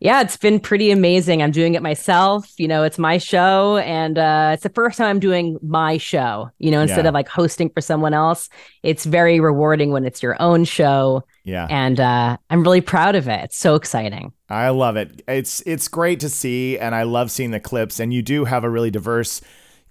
[0.05, 1.43] yeah, it's been pretty amazing.
[1.43, 2.47] I'm doing it myself.
[2.59, 6.51] You know, it's my show, and uh, it's the first time I'm doing my show.
[6.59, 7.09] You know, instead Yeah.
[7.09, 8.51] of like hosting for someone else.
[8.83, 11.67] It's very rewarding when it's your own show, yeah.
[11.71, 13.45] and uh, I'm really proud of it.
[13.45, 14.35] It's so exciting.
[14.51, 15.23] I love it.
[15.27, 17.99] It's it's great to see, and I love seeing the clips.
[17.99, 19.41] And you do have a really diverse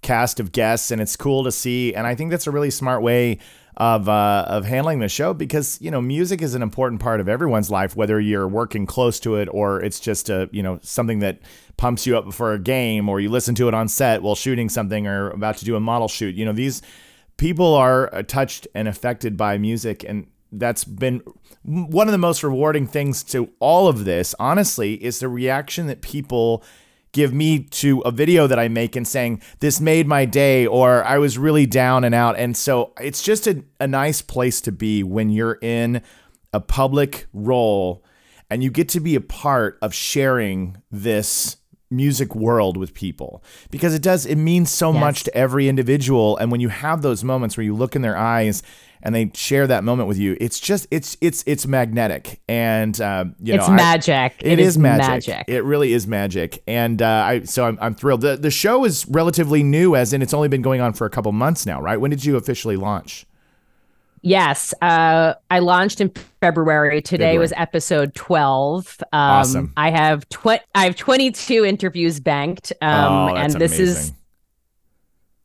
[0.00, 1.92] cast of guests, and it's cool to see.
[1.92, 3.40] And I think that's a really smart way
[3.76, 7.28] of uh, of handling the show because you know music is an important part of
[7.28, 11.18] everyone's life, whether you're working close to it or it's just a you know something
[11.20, 11.40] that
[11.76, 14.68] pumps you up before a game, or you listen to it on set while shooting
[14.68, 16.34] something or about to do a model shoot.
[16.34, 16.82] You know these
[17.36, 21.20] people are uh, touched and affected by music and that's been
[21.64, 26.00] one of the most rewarding things to all of this honestly is the reaction that
[26.00, 26.62] people
[27.14, 31.02] give me to a video that I make and saying this made my day or
[31.04, 32.36] I was really down and out.
[32.36, 36.02] And so it's just a, a nice place to be when you're in
[36.52, 38.04] a public role
[38.50, 41.56] and you get to be a part of sharing this
[41.90, 43.42] music world with people.
[43.70, 45.00] Because it does it means so Yes.
[45.00, 46.36] much to every individual.
[46.38, 48.62] And when you have those moments where you look in their eyes
[49.04, 53.24] and they share that moment with you it's just it's it's it's magnetic and uh,
[53.40, 54.34] you it's know I- magic.
[54.40, 55.28] it is, magic.
[55.28, 55.44] magic.
[55.48, 58.22] It really is magic, and uh, I so I'm, I'm thrilled.
[58.22, 61.10] The the show is relatively new, as in it's only been going on for a
[61.10, 62.00] couple months now, right?
[62.00, 63.26] When did you officially launch?
[64.22, 67.02] Yes, uh, I launched in February.
[67.02, 67.38] Today February.
[67.38, 68.96] was episode twelve.
[69.12, 69.72] Um, Awesome.
[69.76, 74.16] I have tw- I have twenty two interviews banked, um, oh, and this is amazing.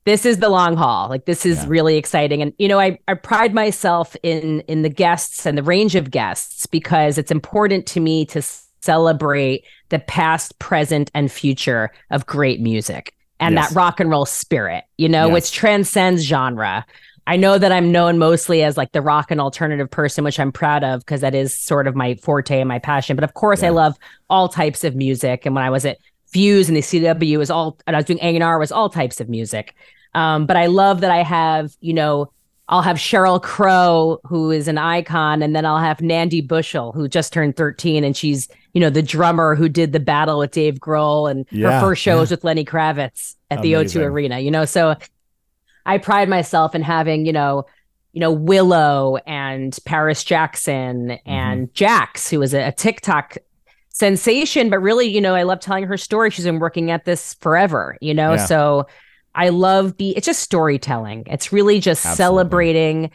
[0.05, 1.09] This is the long haul.
[1.09, 1.65] Like this is Yeah.
[1.67, 5.63] really exciting, and you know, I I pride myself in in the guests and the
[5.63, 8.41] range of guests because it's important to me to
[8.81, 13.69] celebrate the past, present, and future of great music and Yes.
[13.69, 14.83] that rock and roll spirit.
[14.97, 15.33] You know, Yes.
[15.33, 16.85] which transcends genre.
[17.27, 20.51] I know that I'm known mostly as like the rock and alternative person, which I'm
[20.51, 23.15] proud of because that is sort of my forte and my passion.
[23.15, 23.95] But of course, I love
[24.31, 25.45] all types of music.
[25.45, 25.97] And when I was at
[26.31, 29.29] Fuse and the CW was all, and I was doing A&R was all types of
[29.29, 29.75] music.
[30.13, 32.31] Um, but I love that I have, you know,
[32.67, 37.07] I'll have Sheryl Crow, who is an icon, and then I'll have Nandi Bushell, who
[37.07, 40.75] just turned 13, and she's, you know, the drummer who did the battle with Dave
[40.75, 44.39] Grohl, and Yeah, her first show was with Lenny Kravitz at the O2 Arena.
[44.39, 44.95] You know, so
[45.85, 47.65] I pride myself in having, you know,
[48.13, 51.29] you know, Willow and Paris Jackson Mm-hmm.
[51.29, 53.37] and Jax, who is a, a TikTok
[53.99, 56.29] sensation, but really, you know, I love telling her story.
[56.31, 58.45] She's been working at this forever, you know, Yeah.
[58.45, 58.88] so
[59.35, 61.23] I love be it's just storytelling.
[61.27, 62.17] It's really just Absolutely.
[62.23, 63.12] celebrating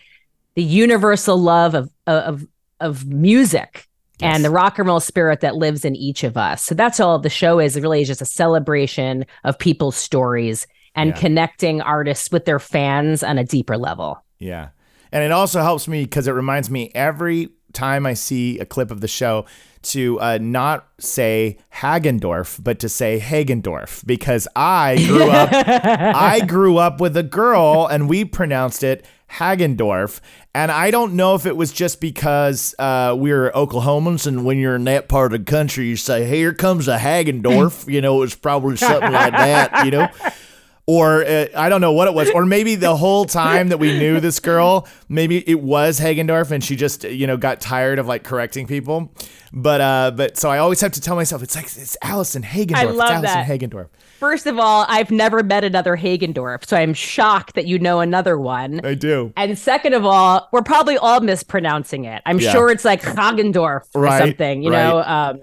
[0.55, 2.47] the universal love of of
[2.81, 3.87] of music
[4.21, 4.37] Yes.
[4.37, 6.63] and the rock and roll spirit that lives in each of us.
[6.63, 7.77] So that's all the show is.
[7.77, 11.17] It really is just a celebration of people's stories and Yeah.
[11.17, 14.23] connecting artists with their fans on a deeper level.
[14.39, 14.69] Yeah.
[15.11, 18.93] And it also helps me because it reminds me every time I see a clip
[18.93, 19.47] of the show
[19.85, 26.79] to uh, not say Hagendorf, but to say Hagendorf because I grew up I grew
[26.79, 30.21] up with a girl and we pronounced it Hagendorf.
[30.55, 34.59] And I don't know if it was just because uh, we were Oklahomans and when
[34.59, 37.89] you're in that part of the country, you say, here comes a Hagendorf.
[37.93, 40.09] you know, it's probably something like that, you know?
[40.87, 42.31] Or uh, I don't know what it was.
[42.31, 46.63] Or maybe the whole time that we knew this girl, maybe it was Hagendorf and
[46.63, 49.11] she just, you know, got tired of like correcting people.
[49.51, 52.77] But, uh, but so I always have to tell myself, it's like, it's Allison Hagendorf.
[52.77, 53.61] I love it's Allison that.
[53.61, 53.89] Hagendorf.
[54.19, 58.39] First of all, I've never met another Hagendorf, so I'm shocked that you know another
[58.39, 58.85] one.
[58.85, 59.33] I do.
[59.39, 62.21] And second of all, we're probably all mispronouncing it.
[62.27, 62.53] I'm Yeah.
[62.53, 64.99] sure it's like Hagendorf or Right, something, you know.
[65.03, 65.41] Um,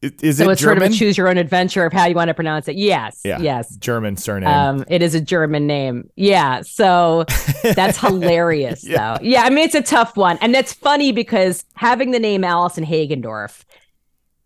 [0.00, 0.76] Is so it it's German?
[0.76, 2.76] sort of a choose your own adventure of how you want to pronounce it.
[2.76, 3.40] Yes, yeah.
[3.40, 3.74] yes.
[3.76, 4.48] German surname.
[4.48, 6.08] Um, it is a German name.
[6.14, 6.62] Yeah.
[6.62, 7.24] So
[7.62, 9.16] that's hilarious, Yeah.
[9.18, 9.24] though.
[9.24, 9.42] Yeah.
[9.42, 10.38] I mean, it's a tough one.
[10.40, 13.64] And that's funny because having the name Allison Hagendorf,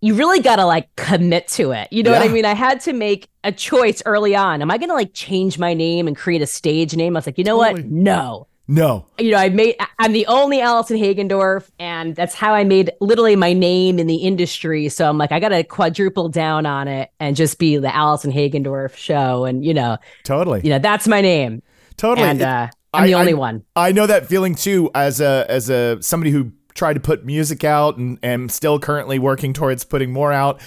[0.01, 1.89] you really got to like commit to it.
[1.93, 2.45] You know what I mean?
[2.47, 4.63] I had to make a choice early on.
[4.63, 7.15] Am I going to like change my name and create a stage name?
[7.15, 7.83] I was like, you know Totally.
[7.83, 7.91] what?
[7.93, 8.49] No.
[8.69, 9.07] No.
[9.19, 13.37] You know, I made, I'm the only Allison Hagendorf, and that's how I made literally
[13.37, 14.89] my name in the industry.
[14.89, 18.33] So I'm like, I got to quadruple down on it and just be the Allison
[18.33, 19.45] Hagendorf show.
[19.45, 20.61] And, you know, Totally.
[20.63, 21.63] you know that's my name
[21.97, 22.27] Totally.
[22.29, 25.45] and uh i'm I- the only I- one I know that feeling too as a
[25.49, 29.85] as a somebody who tried to put music out and and still currently working towards
[29.85, 30.61] putting more out.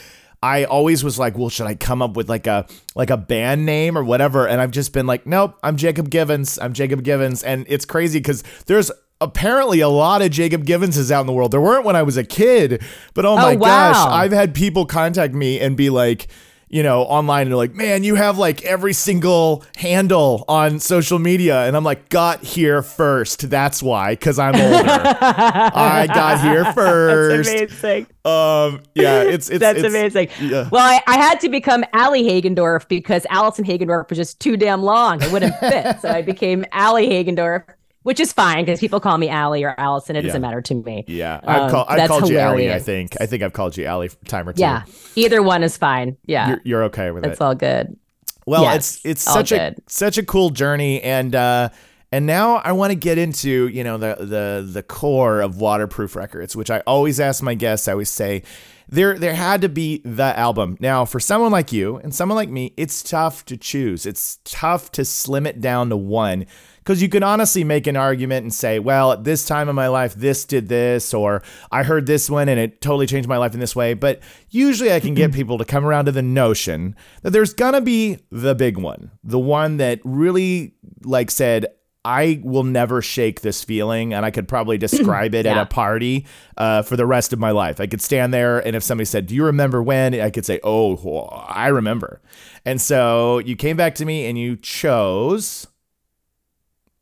[0.45, 3.65] I always was like, well, should I come up with like a like a band
[3.65, 4.47] name or whatever?
[4.47, 6.59] And I've just been like, nope, I'm Jacob Givens.
[6.59, 7.41] I'm Jacob Givens.
[7.41, 11.49] And it's crazy because there's apparently a lot of Jacob Givenses out in the world.
[11.49, 12.83] There weren't when I was a kid,
[13.15, 14.11] but oh, oh my gosh, wow.
[14.11, 16.27] I've had people contact me and be like,
[16.75, 21.19] you know, online and they're like, man, you have like every single handle on social
[21.19, 21.63] media.
[21.65, 23.49] And I'm like, got here first.
[23.49, 24.83] That's why, because I'm older.
[24.85, 27.49] I got here first.
[27.49, 30.67] amazing Um, yeah, it's it's that's it's- amazing yeah.
[30.69, 34.81] well I, I had to become Allie Hagendorf because Allison Hagendorf was just too damn
[34.81, 37.63] long it wouldn't fit so I became Allie Hagendorf
[38.05, 41.03] which is fine because people call me Allie or Allison it doesn't matter to me
[41.07, 42.71] Yeah, I've, Um, call, I've called you Allie.
[42.71, 43.15] I think.
[43.19, 44.61] I think I've called you Allie time or two.
[44.61, 44.83] yeah
[45.15, 47.33] either one is fine yeah you're, you're okay with it's it.
[47.33, 47.97] It's all good
[48.45, 51.69] Well, Yes, it's it's such a such a cool journey, and uh,
[52.11, 56.15] and now I want to get into you know the the the core of Waterproof
[56.15, 57.87] Records, which I always ask my guests.
[57.87, 58.43] I always say
[58.87, 60.77] there there had to be the album.
[60.79, 64.05] Now, for someone like you and someone like me, it's tough to choose.
[64.05, 66.45] It's tough to slim it down to one.
[66.85, 69.87] Because you can honestly make an argument and say, well, at this time in my
[69.87, 73.55] life, this did this, or I heard this one and it totally changed my life
[73.55, 73.95] in this way.
[73.95, 74.19] But
[74.51, 78.19] usually I can get people to come around to the notion that there's gonna be
[78.29, 81.65] the big one, the one that really like said,
[82.05, 86.27] I will never shake this feeling, and I could probably describe it at a party
[86.55, 87.81] uh, for the rest of my life.
[87.81, 90.59] I could stand there, and if somebody said, "Do you remember when?" I could say,
[90.63, 92.21] "Oh, I remember."
[92.63, 95.65] And so you came back to me, and you chose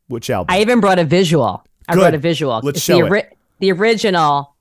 [0.08, 0.54] which album?
[0.54, 1.64] I even brought a visual.
[1.88, 2.60] I brought a visual.
[2.64, 3.38] Let's It's show the, it.
[3.60, 4.56] the original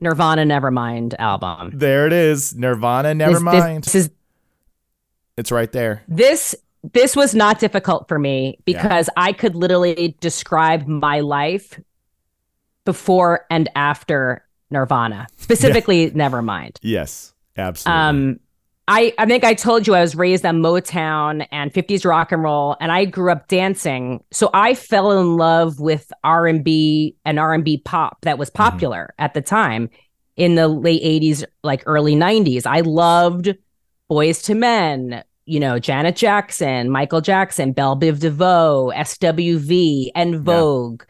[0.00, 1.72] Nirvana Nevermind album.
[1.74, 3.14] there it is, Nirvana.
[3.14, 3.84] This- this- Nevermind.
[3.84, 4.10] This, is
[5.36, 6.02] it's right there.
[6.08, 6.54] this
[6.92, 11.78] this was not difficult for me because I could literally describe my life
[12.84, 16.76] before and after Nirvana, specifically Nevermind.
[16.82, 18.00] Yes, absolutely.
[18.00, 18.40] Um,
[18.88, 22.42] I I think I told you I was raised on Motown and 50s rock and
[22.42, 24.24] roll, and I grew up dancing.
[24.32, 28.38] So I fell in love with R and B and R and B pop that
[28.38, 28.62] was mm-hmm.
[28.62, 29.90] popular at the time
[30.36, 32.64] in the late 80s, like early 90s.
[32.64, 33.54] I loved
[34.10, 41.02] Boyz II Men, you know, Janet Jackson, Michael Jackson, Bell Biv DeVoe, SWV, En Vogue.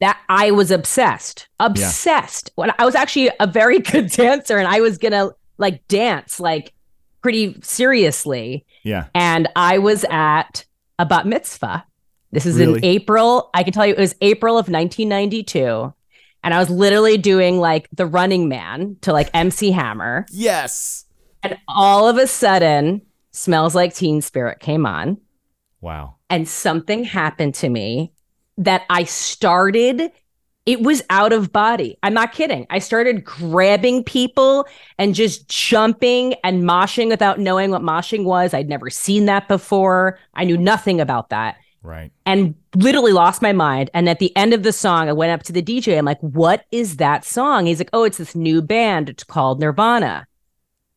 [0.00, 2.50] That I was obsessed, obsessed.
[2.54, 6.74] When I was actually a very good dancer, and I was gonna like dance like
[7.28, 8.64] pretty seriously.
[8.84, 9.04] yeah.
[9.14, 10.64] And I was at
[10.98, 11.84] a bat mitzvah.
[12.32, 12.78] This is Really?
[12.78, 13.50] in April.
[13.52, 15.92] I can tell you it was April of 1992.
[16.42, 20.24] And I was literally doing like the running man to like MC Hammer.
[20.30, 21.04] Yes.
[21.42, 23.02] And all of a sudden,
[23.32, 25.18] Smells Like Teen Spirit came on.
[25.82, 26.14] Wow.
[26.30, 28.12] And something happened to me
[28.56, 30.10] that I started.
[30.68, 31.96] It was out of body.
[32.02, 32.66] I'm not kidding.
[32.68, 38.52] I started grabbing people and just jumping and moshing without knowing what moshing was.
[38.52, 40.18] I'd never seen that before.
[40.34, 42.12] I knew nothing about that Right.
[42.26, 43.88] and literally lost my mind.
[43.94, 45.96] And at the end of the song, I went up to the DJ.
[45.96, 47.64] I'm like, what is that song?
[47.64, 49.08] He's like, oh, it's this new band.
[49.08, 50.26] It's called Nirvana.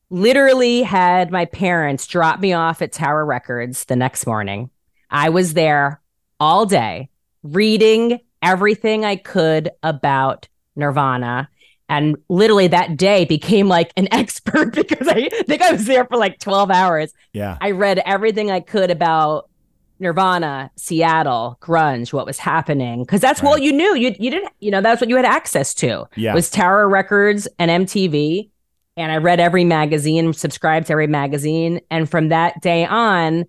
[0.09, 4.69] Literally had my parents drop me off at Tower Records the next morning.
[5.09, 6.01] I was there
[6.41, 7.09] all day
[7.43, 11.49] reading everything I could about Nirvana.
[11.89, 16.17] And literally that day became like an expert because I think I was there for
[16.17, 17.13] like 12 hours.
[17.33, 17.57] Yeah.
[17.59, 19.49] I read everything I could about
[19.99, 23.61] Nirvana, Seattle, grunge, what was happening, because that's Right.
[23.61, 23.95] you knew.
[23.95, 26.05] You you didn't, you know, that's what you had access to.
[26.15, 26.33] Yeah.
[26.33, 28.49] was Tower Records and MTV,
[28.97, 33.45] and I read every magazine, subscribed to every magazine, and from that day on,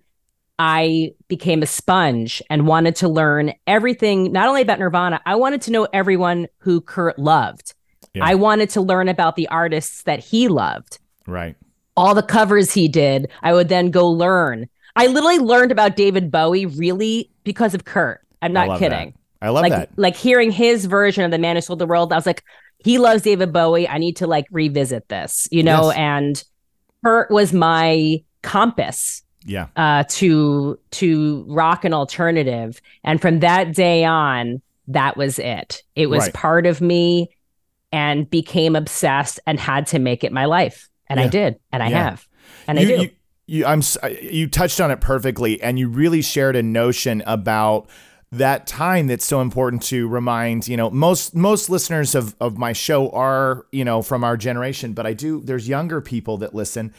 [0.59, 5.19] I became a sponge and wanted to learn everything, not only about Nirvana.
[5.25, 7.73] I wanted to know everyone who Kurt loved.
[8.13, 8.23] Yeah.
[8.25, 11.55] I wanted to learn about the artists that he loved Right.
[11.97, 14.69] all the covers he did, I would then go learn.
[14.95, 18.21] I literally learned about David Bowie really because of Kurt.
[18.43, 19.11] I'm not love kidding.
[19.41, 19.45] that.
[19.47, 19.89] I love Like that.
[19.97, 22.43] like hearing his version of the man who sold the world, I was like,
[22.77, 23.87] he loves David Bowie.
[23.87, 25.97] I need to like revisit this, you know, Yes.
[25.97, 26.43] and
[27.03, 29.67] Kurt was my compass Yeah.
[29.75, 32.81] uh to to rock and alternative.
[33.03, 35.83] And from that day on, that was it.
[35.95, 36.33] It was Right.
[36.33, 37.29] part of me
[37.91, 40.89] and became obsessed and had to make it my life.
[41.07, 41.59] And I did.
[41.71, 42.03] And I Yeah.
[42.09, 42.27] have.
[42.67, 43.01] And I you, do.
[43.03, 43.09] You,
[43.45, 43.81] you, I'm,
[44.21, 47.87] you touched on it perfectly, and you really shared a notion about
[48.31, 50.67] that time that's so important to remind.
[50.67, 54.93] You know, most most listeners of of my show are you know from our generation,
[54.93, 55.41] but I do.
[55.41, 56.93] There's younger people that listen.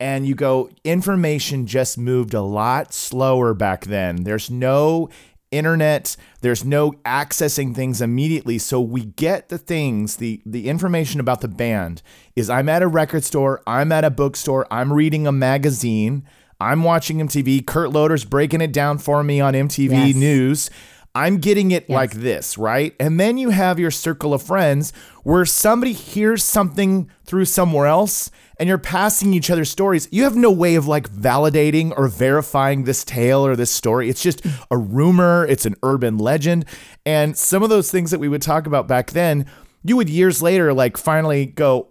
[0.00, 4.22] And you go, information just moved a lot slower back then.
[4.24, 5.08] There's no
[5.50, 11.40] internet there's no accessing things immediately so we get the things the the information about
[11.40, 12.02] the band
[12.36, 16.22] is i'm at a record store i'm at a bookstore i'm reading a magazine
[16.60, 20.16] i'm watching mtv kurt loder's breaking it down for me on mtv Yes.
[20.16, 20.70] news
[21.18, 24.92] i'm getting it like this right and then you have your circle of friends
[25.22, 30.34] where somebody hears something through somewhere else and you're passing each other stories, you have
[30.34, 34.08] no way of like validating or verifying this tale or this story.
[34.08, 36.64] It's just a rumor, it's an urban legend.
[37.06, 39.46] And some of those things that we would talk about back then,
[39.84, 41.88] you would years later like finally go,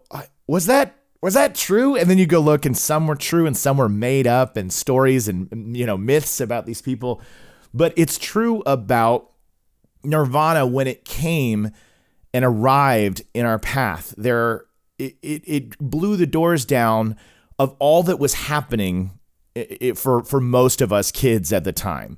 [0.48, 1.96] was that was that true?
[1.96, 4.72] And then you go look and some were true and some were made up and
[4.72, 7.22] stories and you know myths about these people.
[7.74, 9.32] But it's true about
[10.04, 11.72] Nirvana when it came
[12.34, 14.14] and arrived in our path.
[14.18, 14.66] There,
[14.98, 17.16] it, it, it blew the doors down
[17.60, 19.12] of all that was happening
[19.56, 22.18] i- i- for for most of us kids at the time.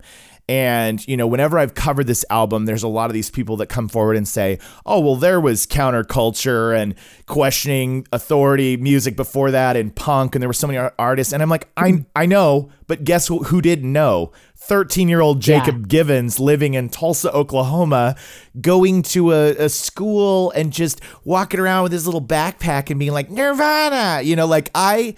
[0.50, 3.68] And you know, whenever I've covered this album, there's a lot of these people that
[3.68, 6.96] come forward and say, "Oh, well, there was counterculture and
[7.28, 11.52] questioning authority music before that, and punk, and there were so many artists." And I'm
[11.52, 12.02] like, I mm-hmm.
[12.16, 14.32] I know, but guess who, who didn't know?
[14.56, 18.16] 13 year old Jacob Givens living in Tulsa, Oklahoma,
[18.60, 23.12] going to a, a school and just walking around with his little backpack and being
[23.12, 24.24] like, Nirvana.
[24.24, 25.14] You know, like I,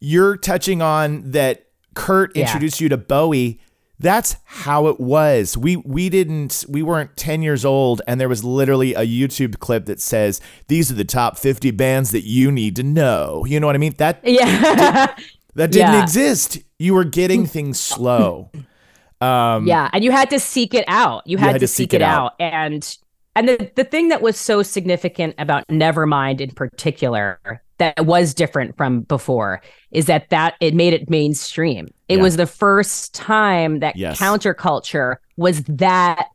[0.00, 2.42] you're touching on that Kurt Yeah.
[2.42, 3.58] introduced you to Bowie.
[4.00, 5.56] That's how it was.
[5.58, 9.84] We we didn't we weren't 10 years old and there was literally a YouTube clip
[9.84, 13.44] that says these are the top 50 bands that you need to know.
[13.46, 13.94] You know what I mean?
[13.98, 15.14] That Yeah.
[15.54, 16.02] that didn't Yeah.
[16.02, 16.58] exist.
[16.78, 18.50] You were getting things slow.
[19.20, 19.90] Um yeah.
[19.92, 21.26] And you had to seek it out.
[21.26, 22.34] You had, to, seek, it out.
[22.40, 22.96] And
[23.40, 28.76] and the, the thing that was so significant about Nevermind in particular that was different
[28.76, 31.88] from before is that that it made it mainstream.
[32.08, 32.22] It Yeah.
[32.22, 34.18] was the first time that Yes.
[34.20, 36.26] counterculture was that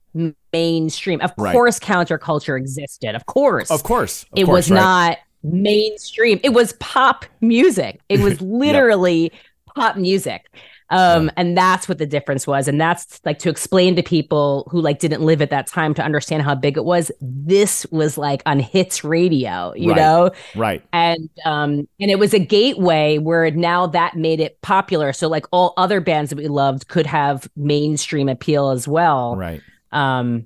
[0.51, 1.21] mainstream.
[1.21, 1.53] Of Right.
[1.53, 3.13] course counterculture existed.
[3.15, 3.69] Of course.
[3.69, 4.23] Of course.
[4.23, 4.79] of it course, was right?
[4.79, 6.39] not mainstream.
[6.43, 7.99] It was pop music.
[8.09, 9.31] It was literally
[9.75, 10.45] pop music.
[10.89, 12.67] Um, and that's what the difference was.
[12.67, 16.03] And that's like to explain to people who like didn't live at that time to
[16.03, 17.11] understand how big it was.
[17.21, 19.95] This was like on hits radio, you Right.
[19.97, 20.31] know?
[20.55, 20.83] Right.
[20.93, 25.45] and um and it was a gateway where now that made it popular so like
[25.51, 29.61] all other bands that we loved could have mainstream appeal as well Right.
[29.91, 30.45] um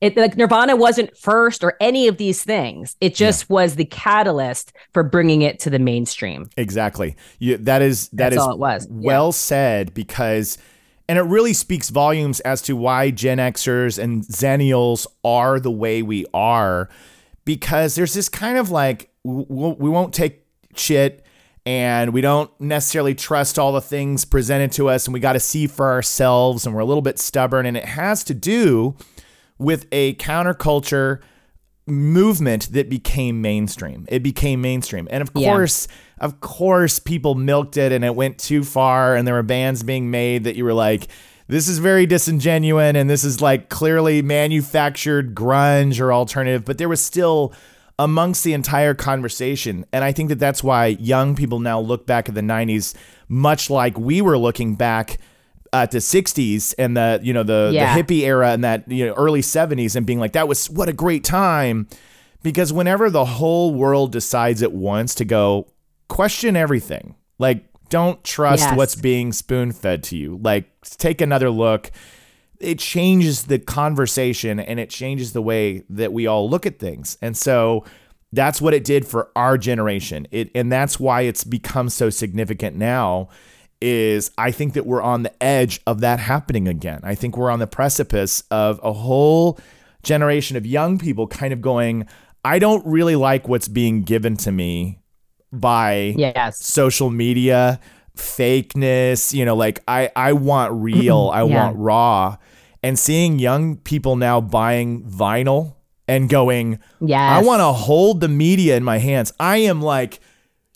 [0.00, 4.72] it like nirvana wasn't first or any of these things it just was the catalyst
[4.92, 7.16] for bringing it to the mainstream Exactly.
[7.38, 8.86] You, that is that That's is all it was.
[8.86, 9.06] Yeah.
[9.06, 10.58] well said because
[11.08, 16.02] and it really speaks volumes as to why Gen Xers and Zennials are the way
[16.02, 16.88] we are
[17.44, 20.44] because there's this kind of like we won't take
[20.76, 21.24] shit
[21.64, 25.40] and we don't necessarily trust all the things presented to us and we got to
[25.40, 28.96] see for ourselves and we're a little bit stubborn and it has to do
[29.58, 31.18] with a counterculture
[31.86, 34.04] movement that became mainstream.
[34.08, 35.08] It became mainstream.
[35.10, 35.50] And of Yeah.
[35.50, 35.88] course,
[36.20, 40.10] of course people milked it and it went too far and there were bands being
[40.10, 41.08] made that you were like
[41.48, 46.90] this is very disingenuous and this is like clearly manufactured grunge or alternative, but there
[46.90, 47.54] was still
[47.98, 49.86] amongst the entire conversation.
[49.90, 52.94] And I think that that's why young people now look back at the 90s
[53.28, 55.16] much like we were looking back
[55.72, 57.94] at the 60s and the you know the, Yeah.
[57.94, 60.88] the hippie era and that you know early 70s and being like that was what
[60.88, 61.86] a great time.
[62.42, 65.68] Because whenever the whole world decides at once to go
[66.08, 67.14] question everything.
[67.38, 68.76] Like don't trust Yes.
[68.76, 70.38] what's being spoon fed to you.
[70.42, 71.90] Like take another look.
[72.60, 77.16] It changes the conversation and it changes the way that we all look at things.
[77.22, 77.84] And so
[78.32, 80.26] that's what it did for our generation.
[80.30, 83.28] It and that's why it's become so significant now
[83.80, 87.00] is I think that we're on the edge of that happening again.
[87.02, 89.58] I think we're on the precipice of a whole
[90.02, 92.06] generation of young people kind of going,
[92.44, 95.00] I don't really like what's being given to me
[95.52, 97.80] by yes social media,
[98.16, 101.56] fakeness, you know, like I I want real, I Yeah.
[101.56, 102.36] want raw.
[102.82, 105.74] And seeing young people now buying vinyl
[106.06, 109.32] and going, yes I want to hold the media in my hands.
[109.40, 110.20] I am like,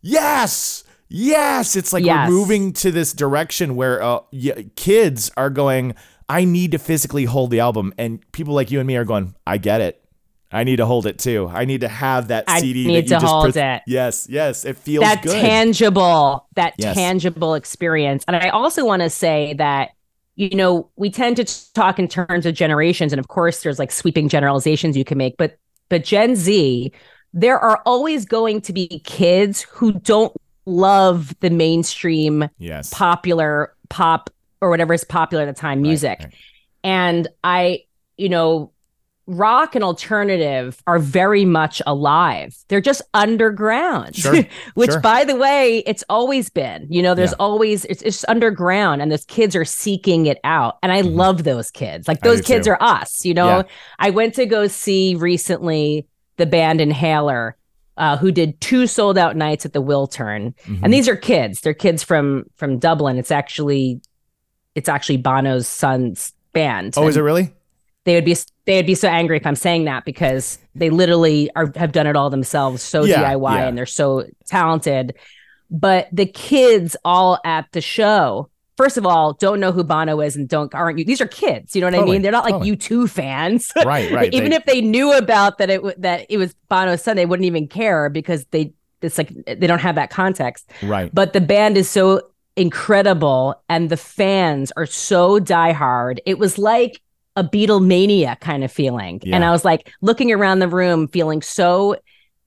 [0.03, 1.77] yes, yes.
[1.77, 2.29] It's like Yes.
[2.29, 5.95] we're moving to this direction where uh, y- kids are going,
[6.29, 7.93] I need to physically hold the album.
[7.99, 9.99] And people like you and me are going, I get it.
[10.55, 11.49] I need to hold it too.
[11.51, 12.87] I need to have that I CD.
[12.87, 13.83] need that you to just hold it.
[13.87, 14.65] Yes, yes.
[14.67, 15.33] It feels that good.
[15.41, 16.95] tangible that Yes.
[16.95, 19.91] tangible experience and i also want to say that
[20.37, 23.91] you know we tend to talk in terms of generations and of course there's like
[23.91, 25.59] sweeping generalizations you can make but
[25.89, 26.93] but gen z
[27.33, 30.33] there are always going to be kids who don't
[30.67, 32.93] love the mainstream yes.
[32.93, 36.35] popular pop or whatever is popular at the time music right.
[36.85, 37.81] and i
[38.17, 38.71] you know
[39.27, 44.43] rock and alternative are very much alive they're just underground Sure,
[44.75, 45.01] which sure.
[45.01, 47.37] by the way it's always been you know there's Yeah.
[47.39, 51.71] always it's, it's underground and those kids are seeking it out and i love those
[51.71, 52.29] kids like Mm-hmm.
[52.29, 52.73] Those kids too.
[52.73, 53.63] are us you know Yeah.
[53.99, 56.07] i went to go see recently
[56.37, 57.57] the band inhaler
[58.03, 60.84] uh, who did two sold out nights at the Wiltern, Mm-hmm.
[60.84, 61.61] and these are kids.
[61.61, 63.16] They're kids from from Dublin.
[63.16, 64.00] It's actually,
[64.74, 66.94] it's actually Bono's son's band.
[66.96, 67.53] Oh, is it really?
[68.05, 68.36] They would be
[68.66, 72.09] they would be so angry if I'm saying that because they literally are have done
[72.09, 73.68] it all themselves, so Yeah, DIY, yeah.
[73.68, 75.14] and they're so talented.
[75.70, 78.50] But the kids all at the show,
[78.83, 81.05] first of all, don't know who Bono is and don't aren't you?
[81.05, 81.74] These are kids.
[81.76, 82.22] You know what I mean?
[82.22, 82.76] They're not like totally.
[82.76, 84.33] U2 fans, Right, right.
[84.35, 87.47] Even They- if they knew about that it that it was Bono's son, they wouldn't
[87.47, 88.72] even care because they
[89.03, 90.68] it's like they don't have that context.
[90.83, 91.12] Right.
[91.14, 92.22] But the band is so
[92.57, 96.18] incredible and the fans are so diehard.
[96.26, 97.01] It was like
[97.37, 99.20] a Beatlemania kind of feeling.
[99.33, 101.97] And I was like looking around the room feeling so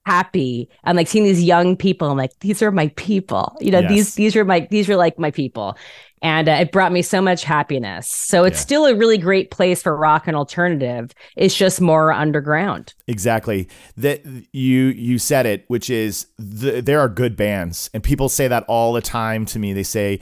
[0.04, 2.08] happy and like seeing these young people.
[2.08, 3.56] I'm like, these are my people.
[3.60, 3.90] You know, Yes.
[3.90, 5.76] these these are my these are like my people.
[6.22, 8.08] And uh, it brought me so much happiness.
[8.08, 8.62] So it's Yeah.
[8.62, 11.12] still a really great place for rock and alternative.
[11.36, 12.94] It's just more underground.
[13.06, 13.68] Exactly.
[13.96, 18.48] That you you said it, which is the, there are good bands, and people say
[18.48, 19.72] that all the time to me.
[19.74, 20.18] They say,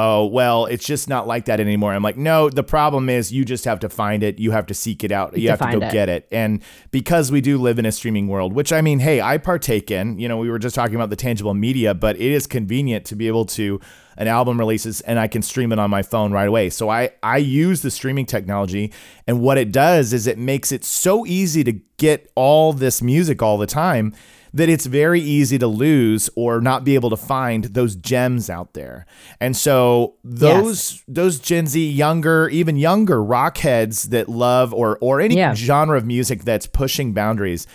[0.00, 1.92] oh, well, it's just not like that anymore.
[1.92, 4.38] I'm like, no, the problem is you just have to find it.
[4.38, 5.36] You have to seek it out.
[5.36, 5.90] You, have to go it.
[5.90, 6.28] get it.
[6.30, 9.90] And because we do live in a streaming world, which I mean, hey, I partake
[9.90, 13.06] in, you know, we were just talking about the tangible media, but it is convenient
[13.06, 13.80] to be able to
[14.16, 16.70] an album releases and I can stream it on my phone right away.
[16.70, 18.92] So I I use the streaming technology
[19.26, 23.42] and what it does is it makes it so easy to get all this music
[23.42, 24.14] all the time
[24.54, 28.74] that it's very easy to lose or not be able to find those gems out
[28.74, 29.06] there.
[29.40, 35.20] And so those those Gen Z younger, even younger rock heads that love or or
[35.20, 35.54] any Yeah.
[35.54, 37.66] genre of music that's pushing boundaries,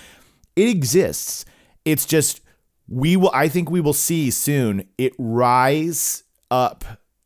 [0.56, 1.46] it exists.
[1.86, 2.42] It's just
[2.88, 6.84] we will I think we will see soon it rise up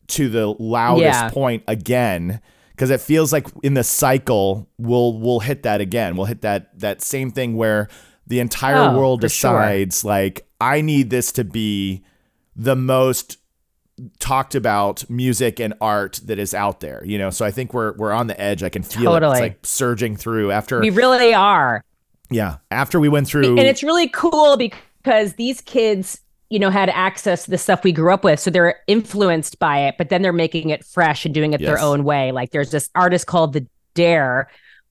[0.07, 1.29] to the loudest Yeah.
[1.29, 2.39] point again
[2.71, 6.15] because it feels like in the cycle we'll we'll hit that again.
[6.15, 7.87] We'll hit that that same thing where
[8.27, 9.51] the entire Oh, world for sure.
[9.53, 12.03] decides like I need this to be
[12.55, 13.37] the most
[14.19, 17.03] talked about music and art that is out there.
[17.05, 18.61] You know, so I think we're we're on the edge.
[18.63, 19.19] I can feel it.
[19.19, 19.33] Totally.
[19.33, 21.83] It's like surging through after We really are.
[22.29, 26.19] yeah, after we went through And it's really cool because these kids,
[26.49, 28.39] you know, had access to the stuff we grew up with.
[28.39, 31.79] So they're influenced by it, but then they're making it fresh and doing it their
[31.79, 32.31] own way.
[32.31, 33.65] Like there's this artist called The
[33.95, 34.47] Dare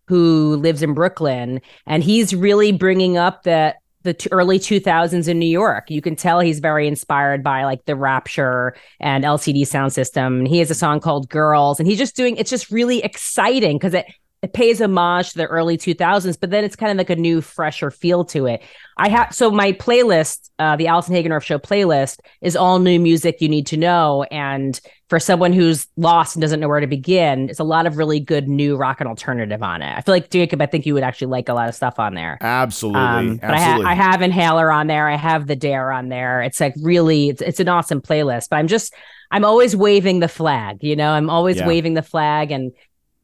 [0.06, 3.74] who lives in Brooklyn, and he's really bringing up the
[4.06, 5.90] the early 2000s in New York.
[5.90, 10.46] You can tell he's very inspired by like the Rapture and LCD Soundsystem.
[10.46, 13.94] He has a song called Girls, and he's just doing it's just really exciting because
[13.94, 14.06] it
[14.42, 17.40] it pays homage to the early 2000s, but then it's kind of like a new,
[17.40, 18.62] fresher feel to it.
[18.96, 23.40] I have so my playlist, uh, the Allison Hagendorf Show playlist, is all new music
[23.40, 24.24] you need to know.
[24.24, 24.78] And
[25.08, 28.18] for someone who's lost and doesn't know where to begin, it's a lot of really
[28.18, 29.96] good new rock and alternative on it.
[29.96, 32.14] I feel like Jacob, I think you would actually like a lot of stuff on
[32.14, 32.38] there.
[32.40, 35.08] absolutely, Um, but I, ha- I have Inhaler on there.
[35.08, 36.42] I have the Dare on there.
[36.42, 38.48] It's like really, it's, it's an awesome playlist.
[38.50, 38.94] But I'm just,
[39.30, 40.82] I'm always waving the flag.
[40.82, 41.68] You know, I'm always Yeah.
[41.68, 42.72] waving the flag, and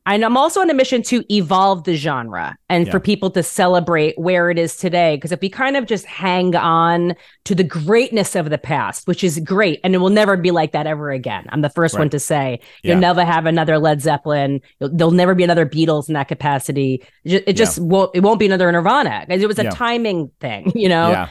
[0.04, 2.90] and I'm also on a mission to evolve the genre and Yeah.
[2.92, 5.16] for people to celebrate where it is today.
[5.16, 9.22] Because if we kind of just hang on to the greatness of the past, which
[9.22, 11.46] is great, and it will never be like that ever again.
[11.50, 12.00] I'm the first Right.
[12.00, 12.92] one to say Yeah.
[12.92, 14.60] you'll never have another Led Zeppelin.
[14.80, 17.04] There'll never be another Beatles in that capacity.
[17.24, 18.10] It ju- it just won't.
[18.14, 19.24] It won't be another Nirvana.
[19.28, 19.70] It was a Yeah.
[19.70, 21.28] timing thing, you know yeah,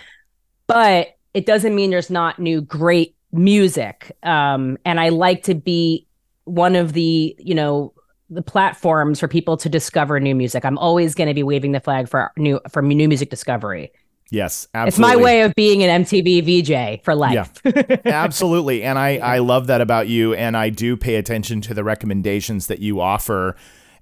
[0.68, 6.06] but it doesn't mean there's not new great music um and i like to be
[6.44, 7.94] one of the you know
[8.32, 11.80] the platforms for people to discover new music i'm always going to be waving the
[11.80, 13.92] flag for new for new music discovery
[14.32, 18.82] yes, it's my way of being an mtv vj for life Yeah, Absolutely.
[18.82, 20.34] And I, I love that about you.
[20.34, 23.56] And I do pay attention to the recommendations that you offer.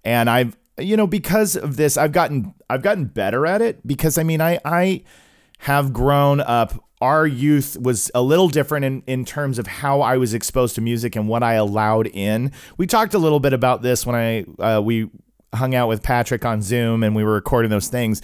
[0.03, 4.17] And I've, you know, because of this, I've gotten, I've gotten better at it because
[4.17, 5.03] I mean, I, I
[5.59, 6.73] have grown up.
[7.01, 10.81] Our youth was a little different in, in terms of how I was exposed to
[10.81, 12.51] music and what I allowed in.
[12.77, 15.09] We talked a little bit about this when I, uh, we
[15.53, 18.21] hung out with Patrick on Zoom and we were recording those things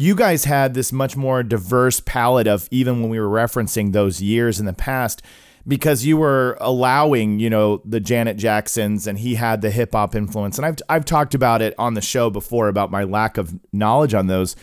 [0.00, 4.22] you guys had this much more diverse palette of even when we were referencing those
[4.22, 5.22] years in the past
[5.66, 10.14] because you were allowing, you know, the Janet Jacksons and he had the hip hop
[10.14, 10.56] influence.
[10.56, 14.14] And I've I've talked about it on the show before about my lack of knowledge
[14.14, 14.54] on those.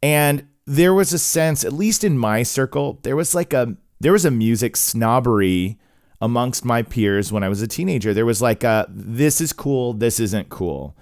[0.00, 4.12] And there was a sense, at least in my circle, there was like a there
[4.12, 5.78] was a music snobbery
[6.20, 8.14] amongst my peers when I was a teenager.
[8.14, 10.96] There was like a this is cool, this isn't cool.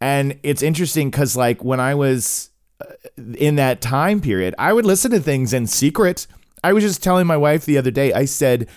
[0.00, 2.50] And it's interesting cuz like when I was
[2.80, 2.94] uh,
[3.36, 6.26] in that time period, I would listen to things in secret.
[6.64, 8.68] I was just telling my wife the other day, I said,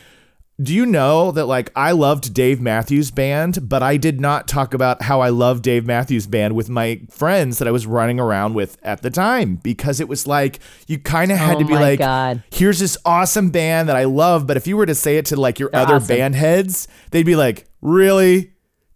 [0.61, 4.73] Do you know that like I loved Dave Matthews Band, but I did not talk
[4.73, 8.53] about how I loved Dave Matthews Band with my friends that I was running around
[8.53, 11.73] with at the time because it was like you kind of had Oh to be
[11.73, 12.41] like, God.
[12.51, 15.35] here's this awesome band that I love, but if you were to say it to
[15.35, 16.07] like your They're other awesome.
[16.07, 18.53] band heads, they'd be like, Really?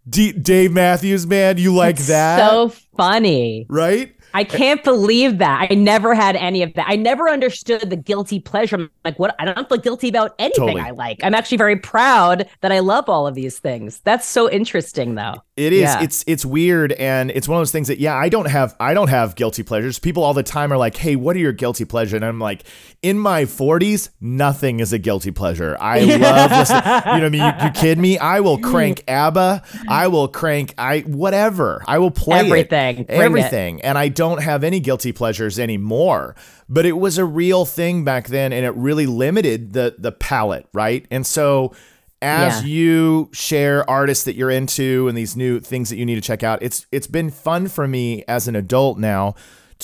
[0.08, 2.48] D- Dave Matthews Band, you like that?
[2.48, 4.14] so funny right?
[4.34, 5.68] I can't believe that.
[5.70, 6.86] I never had any of that.
[6.88, 8.76] I never understood the guilty pleasure.
[8.76, 9.34] I'm like, what?
[9.38, 10.82] I don't feel guilty about anything Totally.
[10.82, 11.18] I like.
[11.22, 14.00] I'm actually very proud that I love all of these things.
[14.00, 15.34] That's so interesting, though.
[15.56, 15.82] It is.
[15.82, 16.02] Yeah.
[16.02, 18.74] It's it's weird, and it's one of those things that yeah, I don't have.
[18.80, 19.98] I don't have guilty pleasures.
[19.98, 22.64] People all the time are like, "Hey, what are your guilty pleasure?" And I'm like,
[23.02, 25.76] in my 40s, nothing is a guilty pleasure.
[25.80, 26.82] I love listening.
[26.84, 28.18] You know, what I mean, you, you kid me?
[28.18, 29.62] I will crank ABBA.
[29.88, 31.82] I will crank I whatever.
[31.86, 32.46] I will play it.
[32.46, 32.98] Everything.
[33.00, 33.10] It.
[33.10, 36.34] everything, and I don't have any guilty pleasures anymore.
[36.68, 40.66] But it was a real thing back then, and it really limited the the palette,
[40.72, 41.06] right?
[41.10, 41.72] And so
[42.22, 42.68] as Yeah.
[42.68, 46.42] you share artists that you're into and these new things that you need to check
[46.42, 49.34] out, it's it's been fun for me as an adult now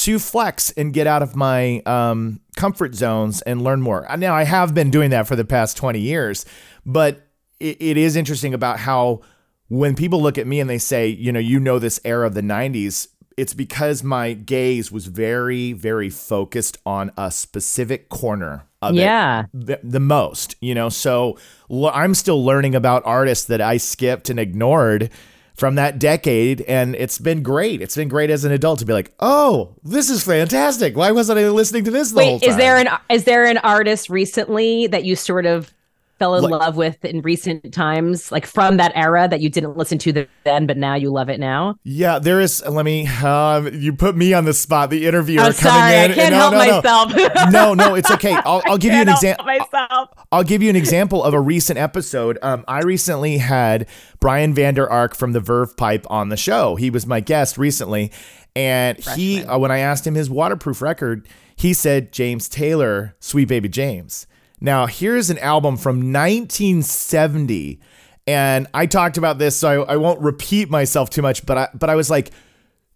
[0.05, 4.07] to flex and get out of my um, comfort zones and learn more.
[4.19, 6.45] Now I have been doing that for the past 20 years,
[6.85, 7.23] but
[7.59, 9.23] it, it is interesting about how
[9.69, 12.35] when people look at me and they say, you know, you know this era of
[12.35, 18.95] the 90s, it's because my gaze was very, very focused on a specific corner of
[18.95, 19.45] Yeah.
[19.45, 20.89] it the, the most, you know.
[20.89, 21.37] So
[21.71, 25.11] l- I'm still learning about artists that I skipped and ignored
[25.55, 27.81] from that decade, and it's been great.
[27.81, 30.97] It's been great as an adult to be like, oh, this is fantastic.
[30.97, 32.51] Why wasn't I listening to this the whole Wait, time?
[32.51, 35.73] is there an is there an artist recently that you sort of
[36.19, 39.77] fell in Like- love with in recent times, like from that era that you didn't
[39.77, 41.77] listen to then, but now you love it now?
[41.85, 42.65] Yeah, there is.
[42.67, 43.07] Let me.
[43.07, 44.91] Um, you put me on the spot.
[44.91, 46.11] The interviewer I'm coming sorry, in.
[46.11, 46.77] I can't no, help no, no.
[46.77, 47.53] myself.
[47.53, 48.33] No, no, it's okay.
[48.45, 49.45] I'll, I'll give you an example.
[49.45, 50.09] myself.
[50.33, 52.39] I'll give you an example of a recent episode.
[52.43, 53.87] Um, I recently had
[54.21, 56.77] Brian Vander Ark from the Verve Pipe on the show.
[56.77, 58.11] He was my guest recently,
[58.55, 63.49] and he, uh, when I asked him his waterproof record, he said James Taylor, "Sweet
[63.49, 64.27] Baby James."
[64.61, 67.81] Now, here's an album from 1970,
[68.27, 71.47] and I talked about this, so I, I won't repeat myself too much.
[71.47, 72.31] But I, but I was like,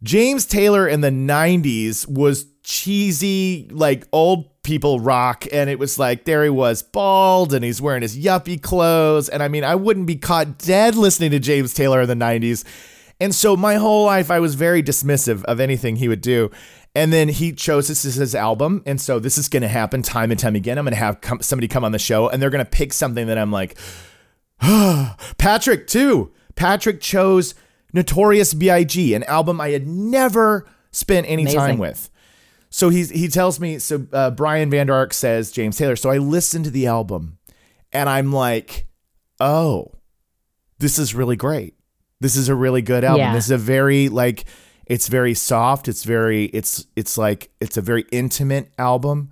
[0.02, 5.46] James Taylor in the 90s was cheesy, like old people rock.
[5.52, 9.28] And it was like, there he was, bald, and he's wearing his yuppie clothes.
[9.28, 12.64] And I mean, I wouldn't be caught dead listening to James Taylor in the 90s.
[13.20, 16.50] And so my whole life, I was very dismissive of anything he would do.
[16.94, 18.82] And then he chose this as his album.
[18.84, 20.76] And so this is going to happen time and time again.
[20.76, 22.92] I'm going to have come, somebody come on the show and they're going to pick
[22.92, 23.78] something that I'm like,
[25.38, 26.32] Patrick too.
[26.56, 27.54] Patrick chose
[27.92, 31.58] Notorious B.I.G., an album I had never spent any Amazing.
[31.60, 32.10] time with.
[32.70, 33.78] So he's he tells me.
[33.78, 35.96] So uh, Brian Vander Ark says James Taylor.
[35.96, 37.38] So I listen to the album,
[37.92, 38.86] and I'm like,
[39.40, 39.92] oh,
[40.78, 41.74] this is really great.
[42.20, 43.20] This is a really good album.
[43.20, 43.34] Yeah.
[43.34, 44.44] This is a very like,
[44.90, 45.86] it's very soft.
[45.86, 49.30] It's very it's it's like it's a very intimate album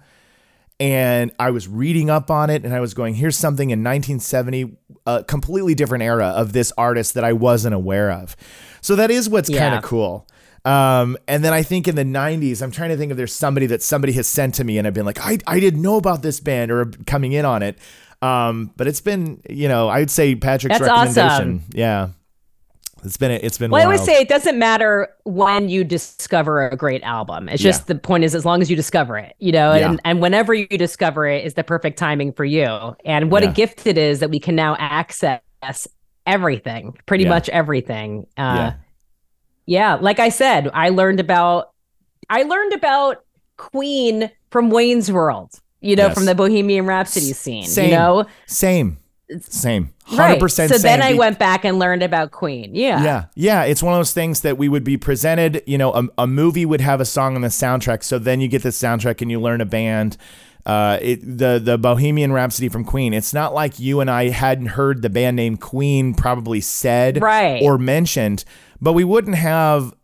[0.80, 4.76] and I was reading up on it and I was going, here's something in 1970,
[5.06, 8.36] a completely different era of this artist that I wasn't aware of.
[8.80, 10.28] So that is what's kind of cool.
[10.64, 13.66] Um, and then I think in the 90s, I'm trying to think if there's somebody
[13.66, 16.22] that somebody has sent to me and I've been like, I, I didn't know about
[16.22, 17.78] this band or coming in on it.
[18.22, 21.24] Um, but it's been, you know, I'd say Patrick's That's recommendation.
[21.24, 21.62] awesome.
[21.72, 22.08] Yeah.
[23.04, 26.76] It's been, it's been, Well, I always say it doesn't matter when you discover a
[26.76, 27.48] great album.
[27.48, 29.90] It's just the point is as long as you discover it, you know, Yeah.
[29.90, 32.96] and, and whenever you discover it is the perfect timing for you.
[33.04, 33.50] And what Yeah.
[33.50, 35.40] a gift it is that we can now access
[36.26, 37.30] everything, pretty Yeah.
[37.30, 38.26] much everything.
[38.36, 38.74] Uh, Yeah.
[39.66, 39.94] yeah.
[40.00, 41.70] like I said, I learned about
[42.30, 43.24] I learned about
[43.56, 46.14] Queen from Wayne's World, you know, Yes.
[46.14, 47.64] from the Bohemian Rhapsody scene.
[47.64, 47.86] Same.
[47.90, 48.24] You know?
[48.46, 48.98] same,
[49.40, 50.40] same, 100% Right.
[50.70, 51.02] So then.
[51.02, 52.74] I went back and learned about Queen.
[52.74, 53.02] Yeah.
[53.02, 55.62] Yeah, yeah, it's one of those things that we would be presented.
[55.66, 58.48] You know, a, a movie would have a song on the soundtrack, so then you
[58.48, 60.16] get the soundtrack and you learn a band.
[60.66, 63.14] Uh, it the the Bohemian Rhapsody from Queen.
[63.14, 67.62] It's not like you and I hadn't heard the band name Queen probably said Right.
[67.62, 68.44] or mentioned,
[68.80, 69.94] but we wouldn't have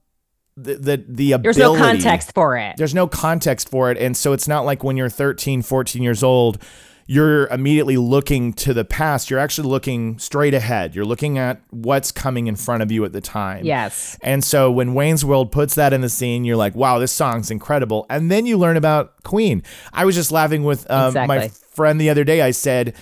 [0.57, 1.59] the the, the ability.
[1.61, 2.77] There's no context for it.
[2.79, 6.23] There's no context for it, and so it's not like when you're 13, 14 years
[6.23, 6.63] old.
[7.07, 9.29] You're immediately looking to the past.
[9.29, 10.95] You're actually looking straight ahead.
[10.95, 13.65] You're looking at what's coming in front of you at the time.
[13.65, 14.19] Yes.
[14.23, 17.51] And so when Wayne's World puts that in the scene, you're like, wow, this song's
[17.51, 18.07] incredible.
[18.09, 19.63] And then you learn about Queen.
[19.93, 22.41] I was just laughing with um, my friend the other day.
[22.41, 22.95] I said,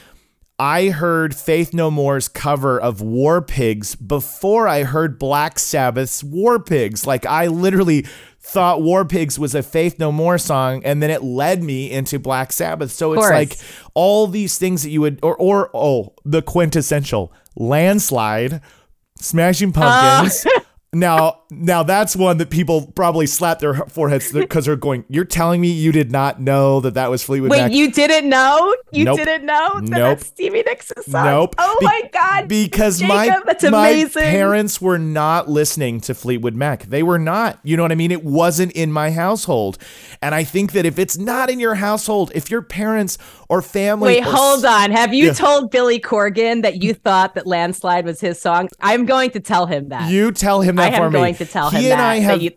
[0.59, 6.61] I heard Faith No More's cover of War Pigs before I heard Black Sabbath's War
[6.61, 7.07] Pigs.
[7.07, 8.07] Like, I literally
[8.43, 12.18] thought War Pigs was a Faith No More song, and then it led me into
[12.18, 12.90] Black Sabbath.
[12.90, 13.57] So it's like
[13.95, 18.61] all these things that you would, or, or oh, the quintessential landslide,
[19.16, 19.72] Smashing oh.
[19.72, 20.47] Pumpkins.
[20.95, 25.05] Now, now that's one that people probably slap their foreheads because they're going.
[25.09, 27.59] You're telling me you did not know that that was Fleetwood Mac?
[27.59, 27.72] Wait, Mac?
[27.72, 28.74] you didn't know?
[28.90, 29.18] You Nope.
[29.18, 29.98] didn't know that Nope.
[30.18, 31.24] that's Stevie Nicks' song?
[31.26, 31.55] Nope.
[31.59, 32.48] Oh Be- my God.
[32.48, 34.22] Because my Jacob, that's my amazing.
[34.22, 36.84] parents were not listening to Fleetwood Mac.
[36.84, 37.59] They were not.
[37.62, 38.11] You know what I mean?
[38.12, 39.78] It wasn't in my household.
[40.20, 44.14] And I think that if it's not in your household, if your parents or family
[44.14, 44.90] Wait, or hold on.
[44.92, 45.32] Have you Yeah.
[45.34, 48.68] told Billy Corgan that you thought that Landslide was his song?
[48.80, 50.11] I'm going to tell him that.
[50.11, 51.18] You tell him that for me.
[51.47, 51.93] To tell him he that.
[51.95, 52.51] and I that have you-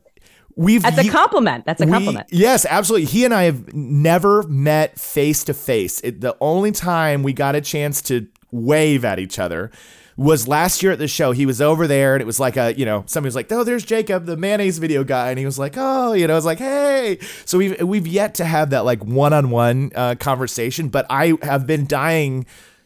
[0.55, 1.65] we've that's a compliment.
[1.65, 2.27] That's a we- compliment.
[2.31, 3.05] yes, absolutely.
[3.07, 6.01] He and I have never met face to face.
[6.01, 9.69] The only time we got a chance to wave at each other
[10.17, 11.33] was last year at the show.
[11.33, 13.65] He was over there and it was like a, you know, somebody was like, "Oh,
[13.65, 16.45] there's Jacob, the mayonnaise video guy." And he was like, "Oh, you know, I was
[16.45, 21.33] like, "Hey." So we've we've yet to have that like one-on-one uh, conversation, but I
[21.41, 22.45] have been dying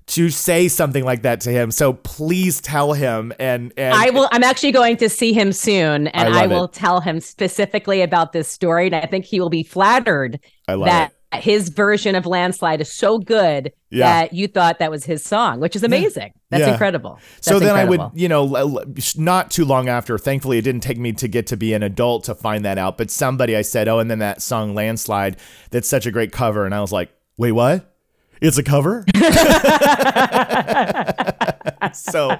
[0.09, 1.71] to say something like that to him.
[1.71, 4.27] So please tell him and and I will.
[4.31, 6.73] I'm actually going to see him soon, and I I, will it.
[6.73, 8.87] tell him specifically about this story.
[8.87, 13.71] And I think he will be flattered that his version of Landslide is so good
[13.91, 14.05] Yeah.
[14.23, 16.31] that you thought that was his song, which is amazing.
[16.49, 16.71] That's Yeah.
[16.71, 17.19] incredible.
[17.39, 18.83] so That's then I would, you know,
[19.15, 22.23] not too long after, thankfully it didn't take me to get to be an adult
[22.23, 25.37] to find that out, but somebody I said, oh, and then that song Landslide,
[25.69, 26.65] that's such a great cover.
[26.65, 27.88] And I was like, wait, what?
[28.41, 29.05] It's a cover?
[31.93, 32.31] so,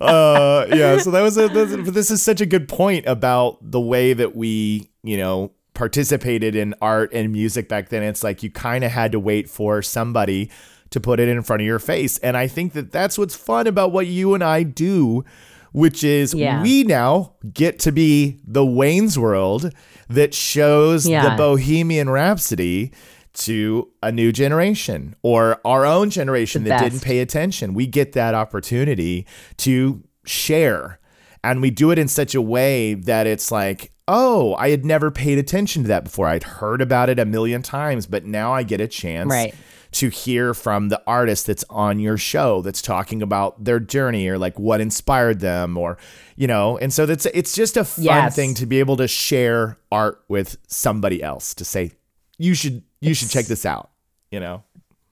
[0.00, 3.80] uh, yeah, so that was a, this, this is such a good point about the
[3.80, 8.02] way that we, you know, participated in art and music back then.
[8.02, 10.50] It's like you kind of had to wait for somebody
[10.90, 12.18] to put it in front of your face.
[12.18, 15.24] And I think that that's what's fun about what you and I do,
[15.72, 16.62] which is Yeah.
[16.62, 19.72] we now get to be the Wayne's World
[20.08, 22.92] that shows the Bohemian Rhapsody
[23.36, 27.74] to a new generation or our own generation that didn't pay attention.
[27.74, 29.26] We get that opportunity
[29.58, 30.98] to share.
[31.44, 35.10] And we do it in such a way that it's like, oh, I had never
[35.10, 36.26] paid attention to that before.
[36.28, 39.54] I'd heard about it a million times, but now I get a chance Right.
[39.92, 44.38] to hear from the artist that's on your show that's talking about their journey or
[44.38, 45.96] like what inspired them or
[46.36, 48.36] you know and so that's it's just a fun Yes.
[48.36, 51.92] thing to be able to share art with somebody else to say
[52.36, 53.90] you should you should check this out
[54.30, 54.62] you know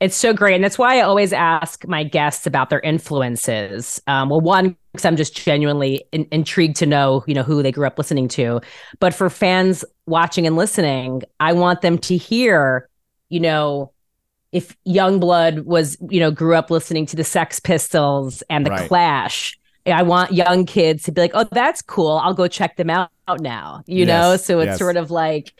[0.00, 0.56] It's so great.
[0.56, 4.02] And that's why I always ask my guests about their influences.
[4.06, 7.72] Um, well, one, because I'm just genuinely in- intrigued to know, you know, who they
[7.72, 8.60] grew up listening to.
[8.98, 12.88] But for fans watching and listening, I want them to hear,
[13.30, 13.92] you know,
[14.52, 18.88] if Yungblud was, you know, grew up listening to the Sex Pistols and the Right.
[18.88, 19.58] Clash.
[19.86, 22.18] I want young kids to be like, oh, that's cool.
[22.22, 23.10] I'll go check them out,
[23.40, 23.82] now.
[23.86, 24.36] You know?
[24.36, 24.78] So it's yes.
[24.78, 25.54] sort of like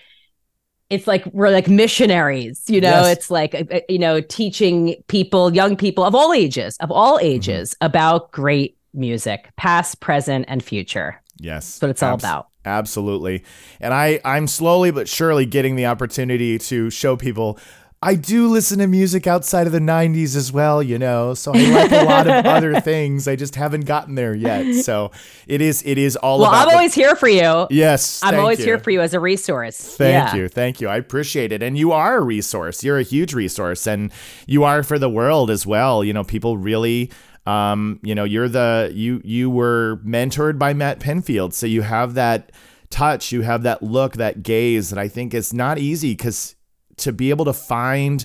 [0.94, 3.16] it's like we're like missionaries, you know, Yes.
[3.18, 7.16] it's like uh, uh, you know, teaching people, young people of all ages, of all
[7.18, 7.26] Mm-hmm.
[7.26, 11.20] ages about great music, past, present, and future.
[11.40, 12.46] yes That's what it's all about.
[12.64, 13.44] absolutely
[13.80, 17.58] and i i'm slowly but surely getting the opportunity to show people
[18.04, 21.34] I do listen to music outside of the 90s as well, you know.
[21.34, 23.26] So I like a lot of other things.
[23.26, 24.74] I just haven't gotten there yet.
[24.84, 25.10] So
[25.46, 27.66] it is it is all Well, about I'm the- always here for you.
[27.70, 28.20] Yes.
[28.22, 28.66] I'm always you.
[28.66, 29.78] here for you as a resource.
[29.96, 30.34] Thank Yeah.
[30.42, 30.48] you.
[30.48, 30.88] Thank you.
[30.88, 31.62] I appreciate it.
[31.62, 32.84] And you are a resource.
[32.84, 34.12] You're a huge resource and
[34.46, 36.04] you are for the world as well.
[36.04, 37.10] You know, people really
[37.46, 41.52] um, you know, you're the you you were mentored by Matt Pinfield.
[41.52, 42.52] So you have that
[42.90, 46.54] touch, you have that look, that gaze that I think is not easy cuz
[46.98, 48.24] to be able to find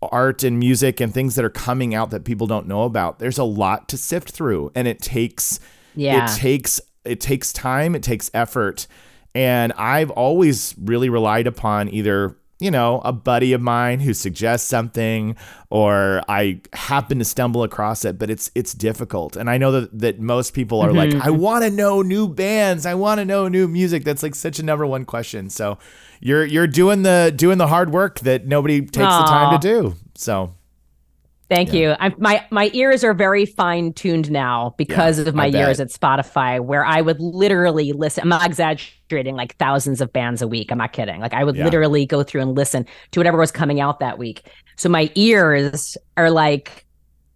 [0.00, 3.38] art and music and things that are coming out that people don't know about, there's
[3.38, 5.58] a lot to sift through and it takes
[5.94, 6.24] Yeah.
[6.32, 8.86] it takes it takes time it takes effort
[9.34, 14.68] and i've always really relied upon either you know a buddy of mine who suggests
[14.68, 15.36] something
[15.70, 19.36] or i happen to stumble across it but it's it's difficult.
[19.36, 21.22] And i know that, that most people are like mm-hmm.
[21.22, 22.86] i want to know new bands.
[22.86, 24.04] I want to know new music.
[24.04, 25.50] That's like such a number one question.
[25.50, 25.78] So
[26.20, 29.94] you're you're doing the doing the hard work that nobody takes the time to do.
[30.14, 30.54] So
[31.50, 31.94] Thank you.
[31.98, 35.88] I'm, my my ears are very fine tuned now because Yeah, of my years at
[35.88, 38.22] Spotify, where I would literally listen.
[38.22, 40.70] I'm not exaggerating, like thousands of bands a week.
[40.70, 41.20] I'm not kidding.
[41.20, 41.64] Like I would Yeah.
[41.64, 44.42] literally go through and listen to whatever was coming out that week.
[44.76, 46.84] So my ears are like.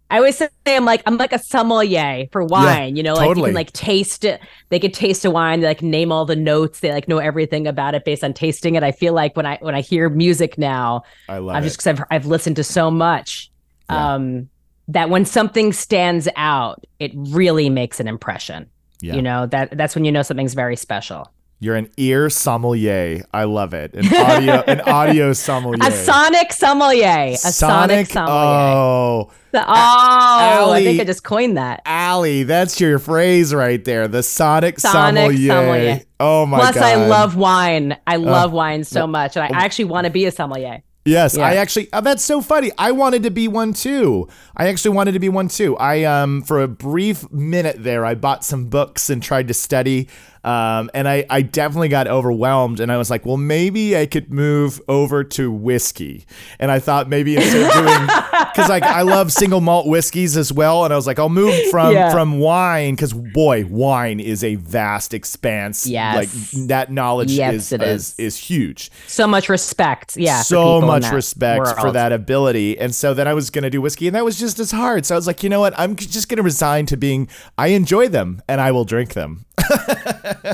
[0.09, 3.43] I always say I'm like I'm like a sommelier for wine, you know, like you
[3.43, 4.41] can like taste it.
[4.69, 7.65] They could taste a wine, they like name all the notes, they like know everything
[7.67, 8.83] about it based on tasting it.
[8.83, 11.99] I feel like when I when I hear music now, i love I'm just because
[11.99, 13.49] I've, I've listened to so much
[13.89, 14.13] Yeah.
[14.15, 14.49] um,
[14.89, 18.69] that when something stands out, it really makes an impression.
[19.01, 19.15] Yeah.
[19.15, 21.31] You know that that's when you know something's very special.
[21.59, 23.23] You're an ear sommelier.
[23.33, 23.93] I love it.
[23.93, 25.79] An audio, an audio sommelier.
[25.87, 27.33] A sonic sommelier.
[27.33, 28.33] A sonic, sommelier.
[28.35, 31.81] Oh, The, oh, I think I just coined that.
[31.85, 34.09] Allie, that's your phrase right there.
[34.09, 35.47] The sonic, Sonic sommelier.
[35.53, 36.01] sommelier.
[36.19, 36.83] Oh my Plus, god.
[36.83, 37.97] I love wine.
[38.05, 40.81] I love wine so much, and I actually want to be a sommelier.
[41.05, 41.45] Yes, Yeah.
[41.45, 41.89] I actually.
[41.91, 42.71] Oh, that's so funny.
[42.77, 44.27] I wanted to be one too.
[44.55, 45.75] I actually wanted to be one too.
[45.77, 50.07] I um for a brief minute there, I bought some books and tried to study.
[50.43, 54.31] Um, and I, I definitely got overwhelmed and I was like, well, maybe I could
[54.31, 56.25] move over to whiskey.
[56.59, 58.07] And I thought maybe instead of doing,
[58.55, 60.83] cause like I love single malt whiskeys as well.
[60.83, 62.11] And I was like, I'll move from, Yeah.
[62.11, 62.95] from wine.
[62.97, 65.87] Cause boy, wine is a vast expanse.
[65.87, 66.15] Yes.
[66.15, 68.19] Like that knowledge Yes, is, it is, is.
[68.19, 70.17] is huge So much respect.
[70.17, 70.41] Yeah.
[70.41, 72.77] so much respect for that ability.
[72.79, 75.05] And so then I was going to do whiskey, and that was just as hard.
[75.05, 75.73] So I was like, you know what?
[75.79, 79.45] I'm just going to resign to being, I enjoy them and I will drink them.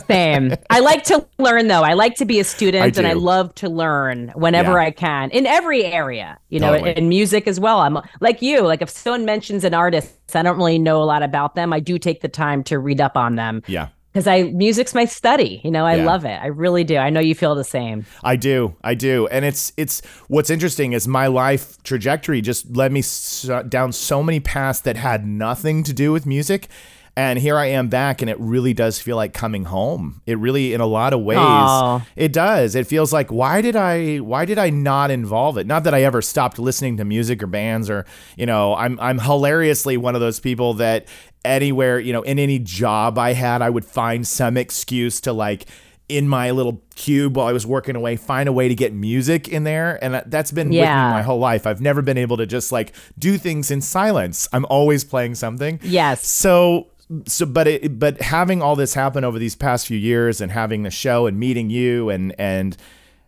[0.07, 0.53] Same.
[0.69, 1.83] I like to learn though.
[1.83, 4.85] I like to be a student I and I love to learn whenever Yeah.
[4.87, 6.97] I can in every area, you know, Totally.
[6.97, 7.79] in music as well.
[7.79, 11.23] I'm like you, like if someone mentions an artist, I don't really know a lot
[11.23, 11.73] about them.
[11.73, 13.61] I do take the time to read up on them.
[13.67, 13.87] Yeah.
[14.11, 15.61] because I music's my study.
[15.63, 16.05] You know, I Yeah.
[16.05, 16.39] love it.
[16.41, 16.97] I really do.
[16.97, 18.05] I know you feel the same.
[18.23, 22.91] I do, I do, and it's it's what's interesting is my life trajectory just led
[22.91, 26.67] me so, down so many paths that had nothing to do with music,
[27.19, 30.21] and here I am back, and it really does feel like coming home.
[30.25, 32.05] It really, in a lot of ways, Aw.
[32.15, 32.75] it does.
[32.75, 35.67] It feels like why did I why did I not involve it?
[35.67, 38.05] Not that I ever stopped listening to music or bands or
[38.37, 41.07] you know I'm I'm hilariously one of those people that
[41.45, 45.65] anywhere you know in any job I had I would find some excuse to like
[46.07, 49.47] in my little cube while I was working away find a way to get music
[49.47, 51.67] in there and that- that's been with me my whole life.
[51.67, 54.47] I've never been able to just like do things in silence.
[54.51, 55.79] I'm always playing something.
[55.83, 56.27] Yes.
[56.27, 56.87] So
[57.25, 60.83] so but it but having all this happen over these past few years and having
[60.83, 62.77] the show and meeting you and and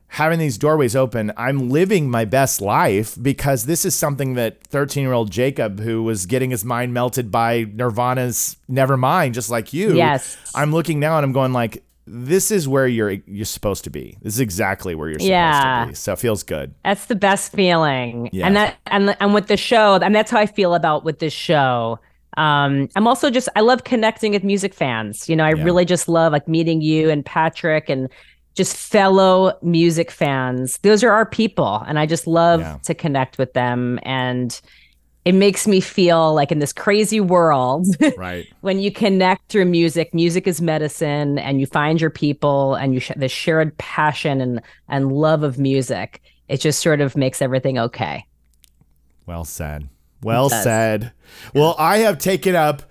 [0.08, 5.04] having these doorways open, I'm living my best life because this is something that 13
[5.04, 9.96] year old Jacob, who was getting his mind melted by Nirvana's Nevermind, just like you.
[9.96, 10.38] Yes.
[10.54, 14.18] I'm looking now and I'm going like, this is where you're you're supposed to be.
[14.22, 15.84] This is exactly where you're supposed Yeah.
[15.86, 15.96] to be.
[15.96, 16.76] So it feels good.
[16.84, 18.30] That's the best feeling.
[18.34, 18.48] Yeah.
[18.48, 21.32] And that and and with the show, and that's how I feel about with this
[21.34, 22.00] show.
[22.38, 25.28] Um, I'm also just I love connecting with music fans.
[25.30, 25.64] You know, I Yeah.
[25.64, 28.08] really just love like meeting you and Patrick and
[28.56, 30.78] just fellow music fans.
[30.80, 32.78] Those are our people, and I just love Yeah.
[32.84, 34.00] to connect with them.
[34.04, 34.60] And
[35.24, 37.86] it makes me feel like in this crazy world
[38.18, 38.48] Right.
[38.62, 43.00] when you connect through music music is medicine and you find your people and you
[43.00, 47.78] sh- the shared passion and and love of music it just sort of makes everything
[47.78, 48.26] okay
[49.28, 49.88] Well said.
[50.24, 51.11] Well said.
[51.53, 52.84] Well, I have taken up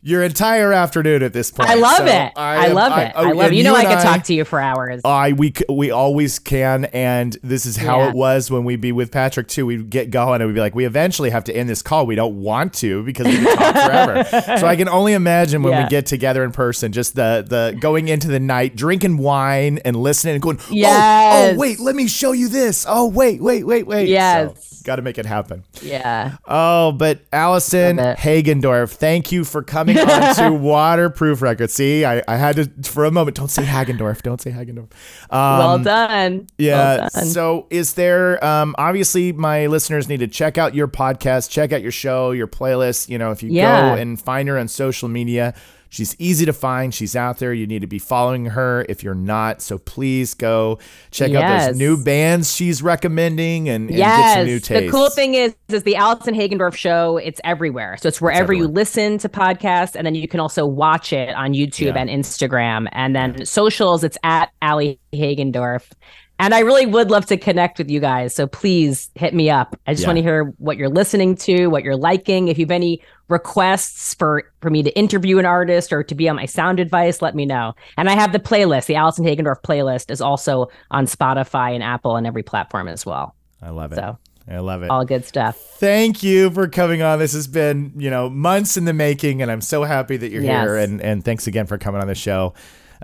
[0.00, 1.68] your entire afternoon at this point.
[1.68, 3.84] i love so it i, am- love it oh, i love and you know i
[3.84, 7.98] could talk to you for hours I we we always can, and this is how
[7.98, 8.08] Yeah.
[8.10, 9.66] it was when we'd be with Patrick too.
[9.66, 12.06] We'd get going, and we'd be like, we eventually have to end this call.
[12.06, 14.24] We don't want to because we could talk forever.
[14.58, 18.06] so I can only imagine when we get together in person, just the the going
[18.08, 21.54] into the night, drinking wine and listening and going, oh, oh Yes.
[21.54, 22.86] oh wait, let me show you this.
[22.88, 24.08] Oh wait, wait, wait, wait.
[24.08, 24.67] Yes.
[24.88, 25.62] Got to make it happen.
[25.82, 31.74] yeah Oh, but Allison Hagendorf, thank you for coming on to Waterproof Records.
[31.74, 33.36] See, I, I had to for a moment.
[33.36, 34.22] Don't say Hagendorf.
[34.22, 34.90] Don't say Hagendorf.
[35.30, 36.76] Um, well done yeah.
[36.98, 37.26] well done.
[37.26, 38.42] So, is there?
[38.44, 42.46] Um, obviously, my listeners need to check out your podcast, check out your show, your
[42.48, 43.08] playlist.
[43.08, 43.94] You know, if you Yeah.
[43.94, 45.54] go and find her on social media,
[45.88, 46.94] she's easy to find.
[46.94, 47.52] She's out there.
[47.52, 49.62] You need to be following her if you're not.
[49.62, 50.78] So please go
[51.10, 54.84] check out those new bands she's recommending and, and get yes some new tastes.
[54.86, 58.66] the cool thing is is the allison hagendorf show it's everywhere so it's wherever you
[58.66, 61.98] listen to podcasts and then you can also watch it on youtube Yeah.
[61.98, 65.90] and instagram and then socials it's at ali hagendorf
[66.38, 69.78] and i really would love to connect with you guys so please hit me up
[69.86, 70.08] i just Yeah.
[70.08, 74.14] want to hear what you're listening to what you're liking if you have any requests
[74.14, 77.34] for for me to interview an artist or to be on my sound advice let
[77.34, 81.74] me know and i have the playlist the allison hagendorf playlist is also on spotify
[81.74, 83.96] and apple and every platform as well I love it.
[83.96, 84.16] So.
[84.48, 84.90] I love it.
[84.90, 87.18] all good stuff Thank you for coming on.
[87.18, 90.42] This has been, you know, months in the making, and I'm so happy that you're
[90.42, 90.64] Yes.
[90.64, 90.76] here.
[90.76, 92.54] And and thanks again for coming on the show.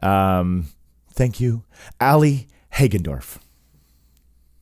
[0.03, 0.67] Um,
[1.13, 1.63] thank you,
[2.01, 3.39] Ali Hagendorf.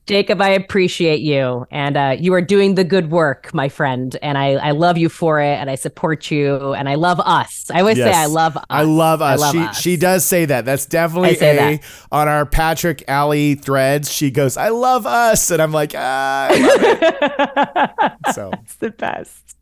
[0.05, 4.17] Jacob, I appreciate you, and uh, you are doing the good work, my friend.
[4.21, 7.71] And I, I love you for it, and I support you, and I love us.
[7.73, 8.65] I always say I love us.
[8.69, 9.39] I love us.
[9.39, 9.79] love she us.
[9.79, 10.65] she does say that.
[10.65, 11.79] That's definitely I a
[12.11, 14.11] on our Patrick Alley threads.
[14.11, 19.55] She goes, "I love us," and I'm like, ah, I so, It's the best.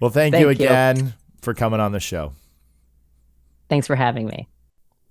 [0.00, 0.48] well, thank, Thank you.
[0.48, 2.32] again for coming on the show.
[3.68, 4.48] Thanks for having me.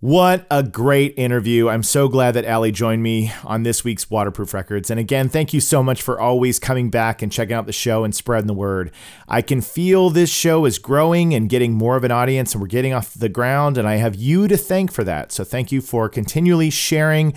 [0.04, 1.70] What a great interview.
[1.70, 4.90] I'm so glad that Ali joined me on this week's Waterproof Records.
[4.90, 8.04] And again, thank you so much for always coming back and checking out the show
[8.04, 8.92] and spreading the word.
[9.30, 12.68] I can feel this show is growing and getting more of an audience, and we're
[12.68, 13.78] getting off the ground.
[13.78, 15.32] And I have you to thank for that.
[15.32, 17.34] So thank you for continually sharing,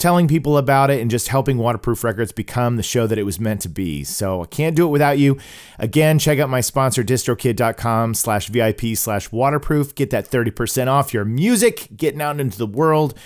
[0.00, 3.38] telling people about it, and just helping Waterproof Records become the show that it was
[3.38, 4.02] meant to be.
[4.04, 5.38] So I can't do it without you.
[5.78, 9.94] Again, check out my sponsor, distrokid.com slash VIP slash waterproof.
[9.94, 13.16] Get that 30% off your music, getting out into the world.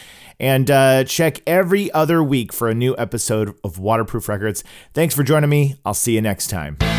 [0.40, 4.64] And uh, check every other week for a new episode of Waterproof Records.
[4.92, 5.76] Thanks for joining me.
[5.84, 6.76] I'll see you next time.
[6.76, 6.90] Things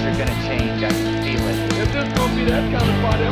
[0.00, 0.82] are gonna change.
[0.82, 1.58] I can feel it.
[1.78, 3.24] If this gonna be that kind of party,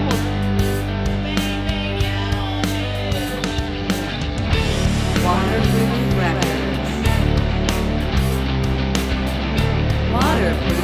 [10.47, 10.76] I'm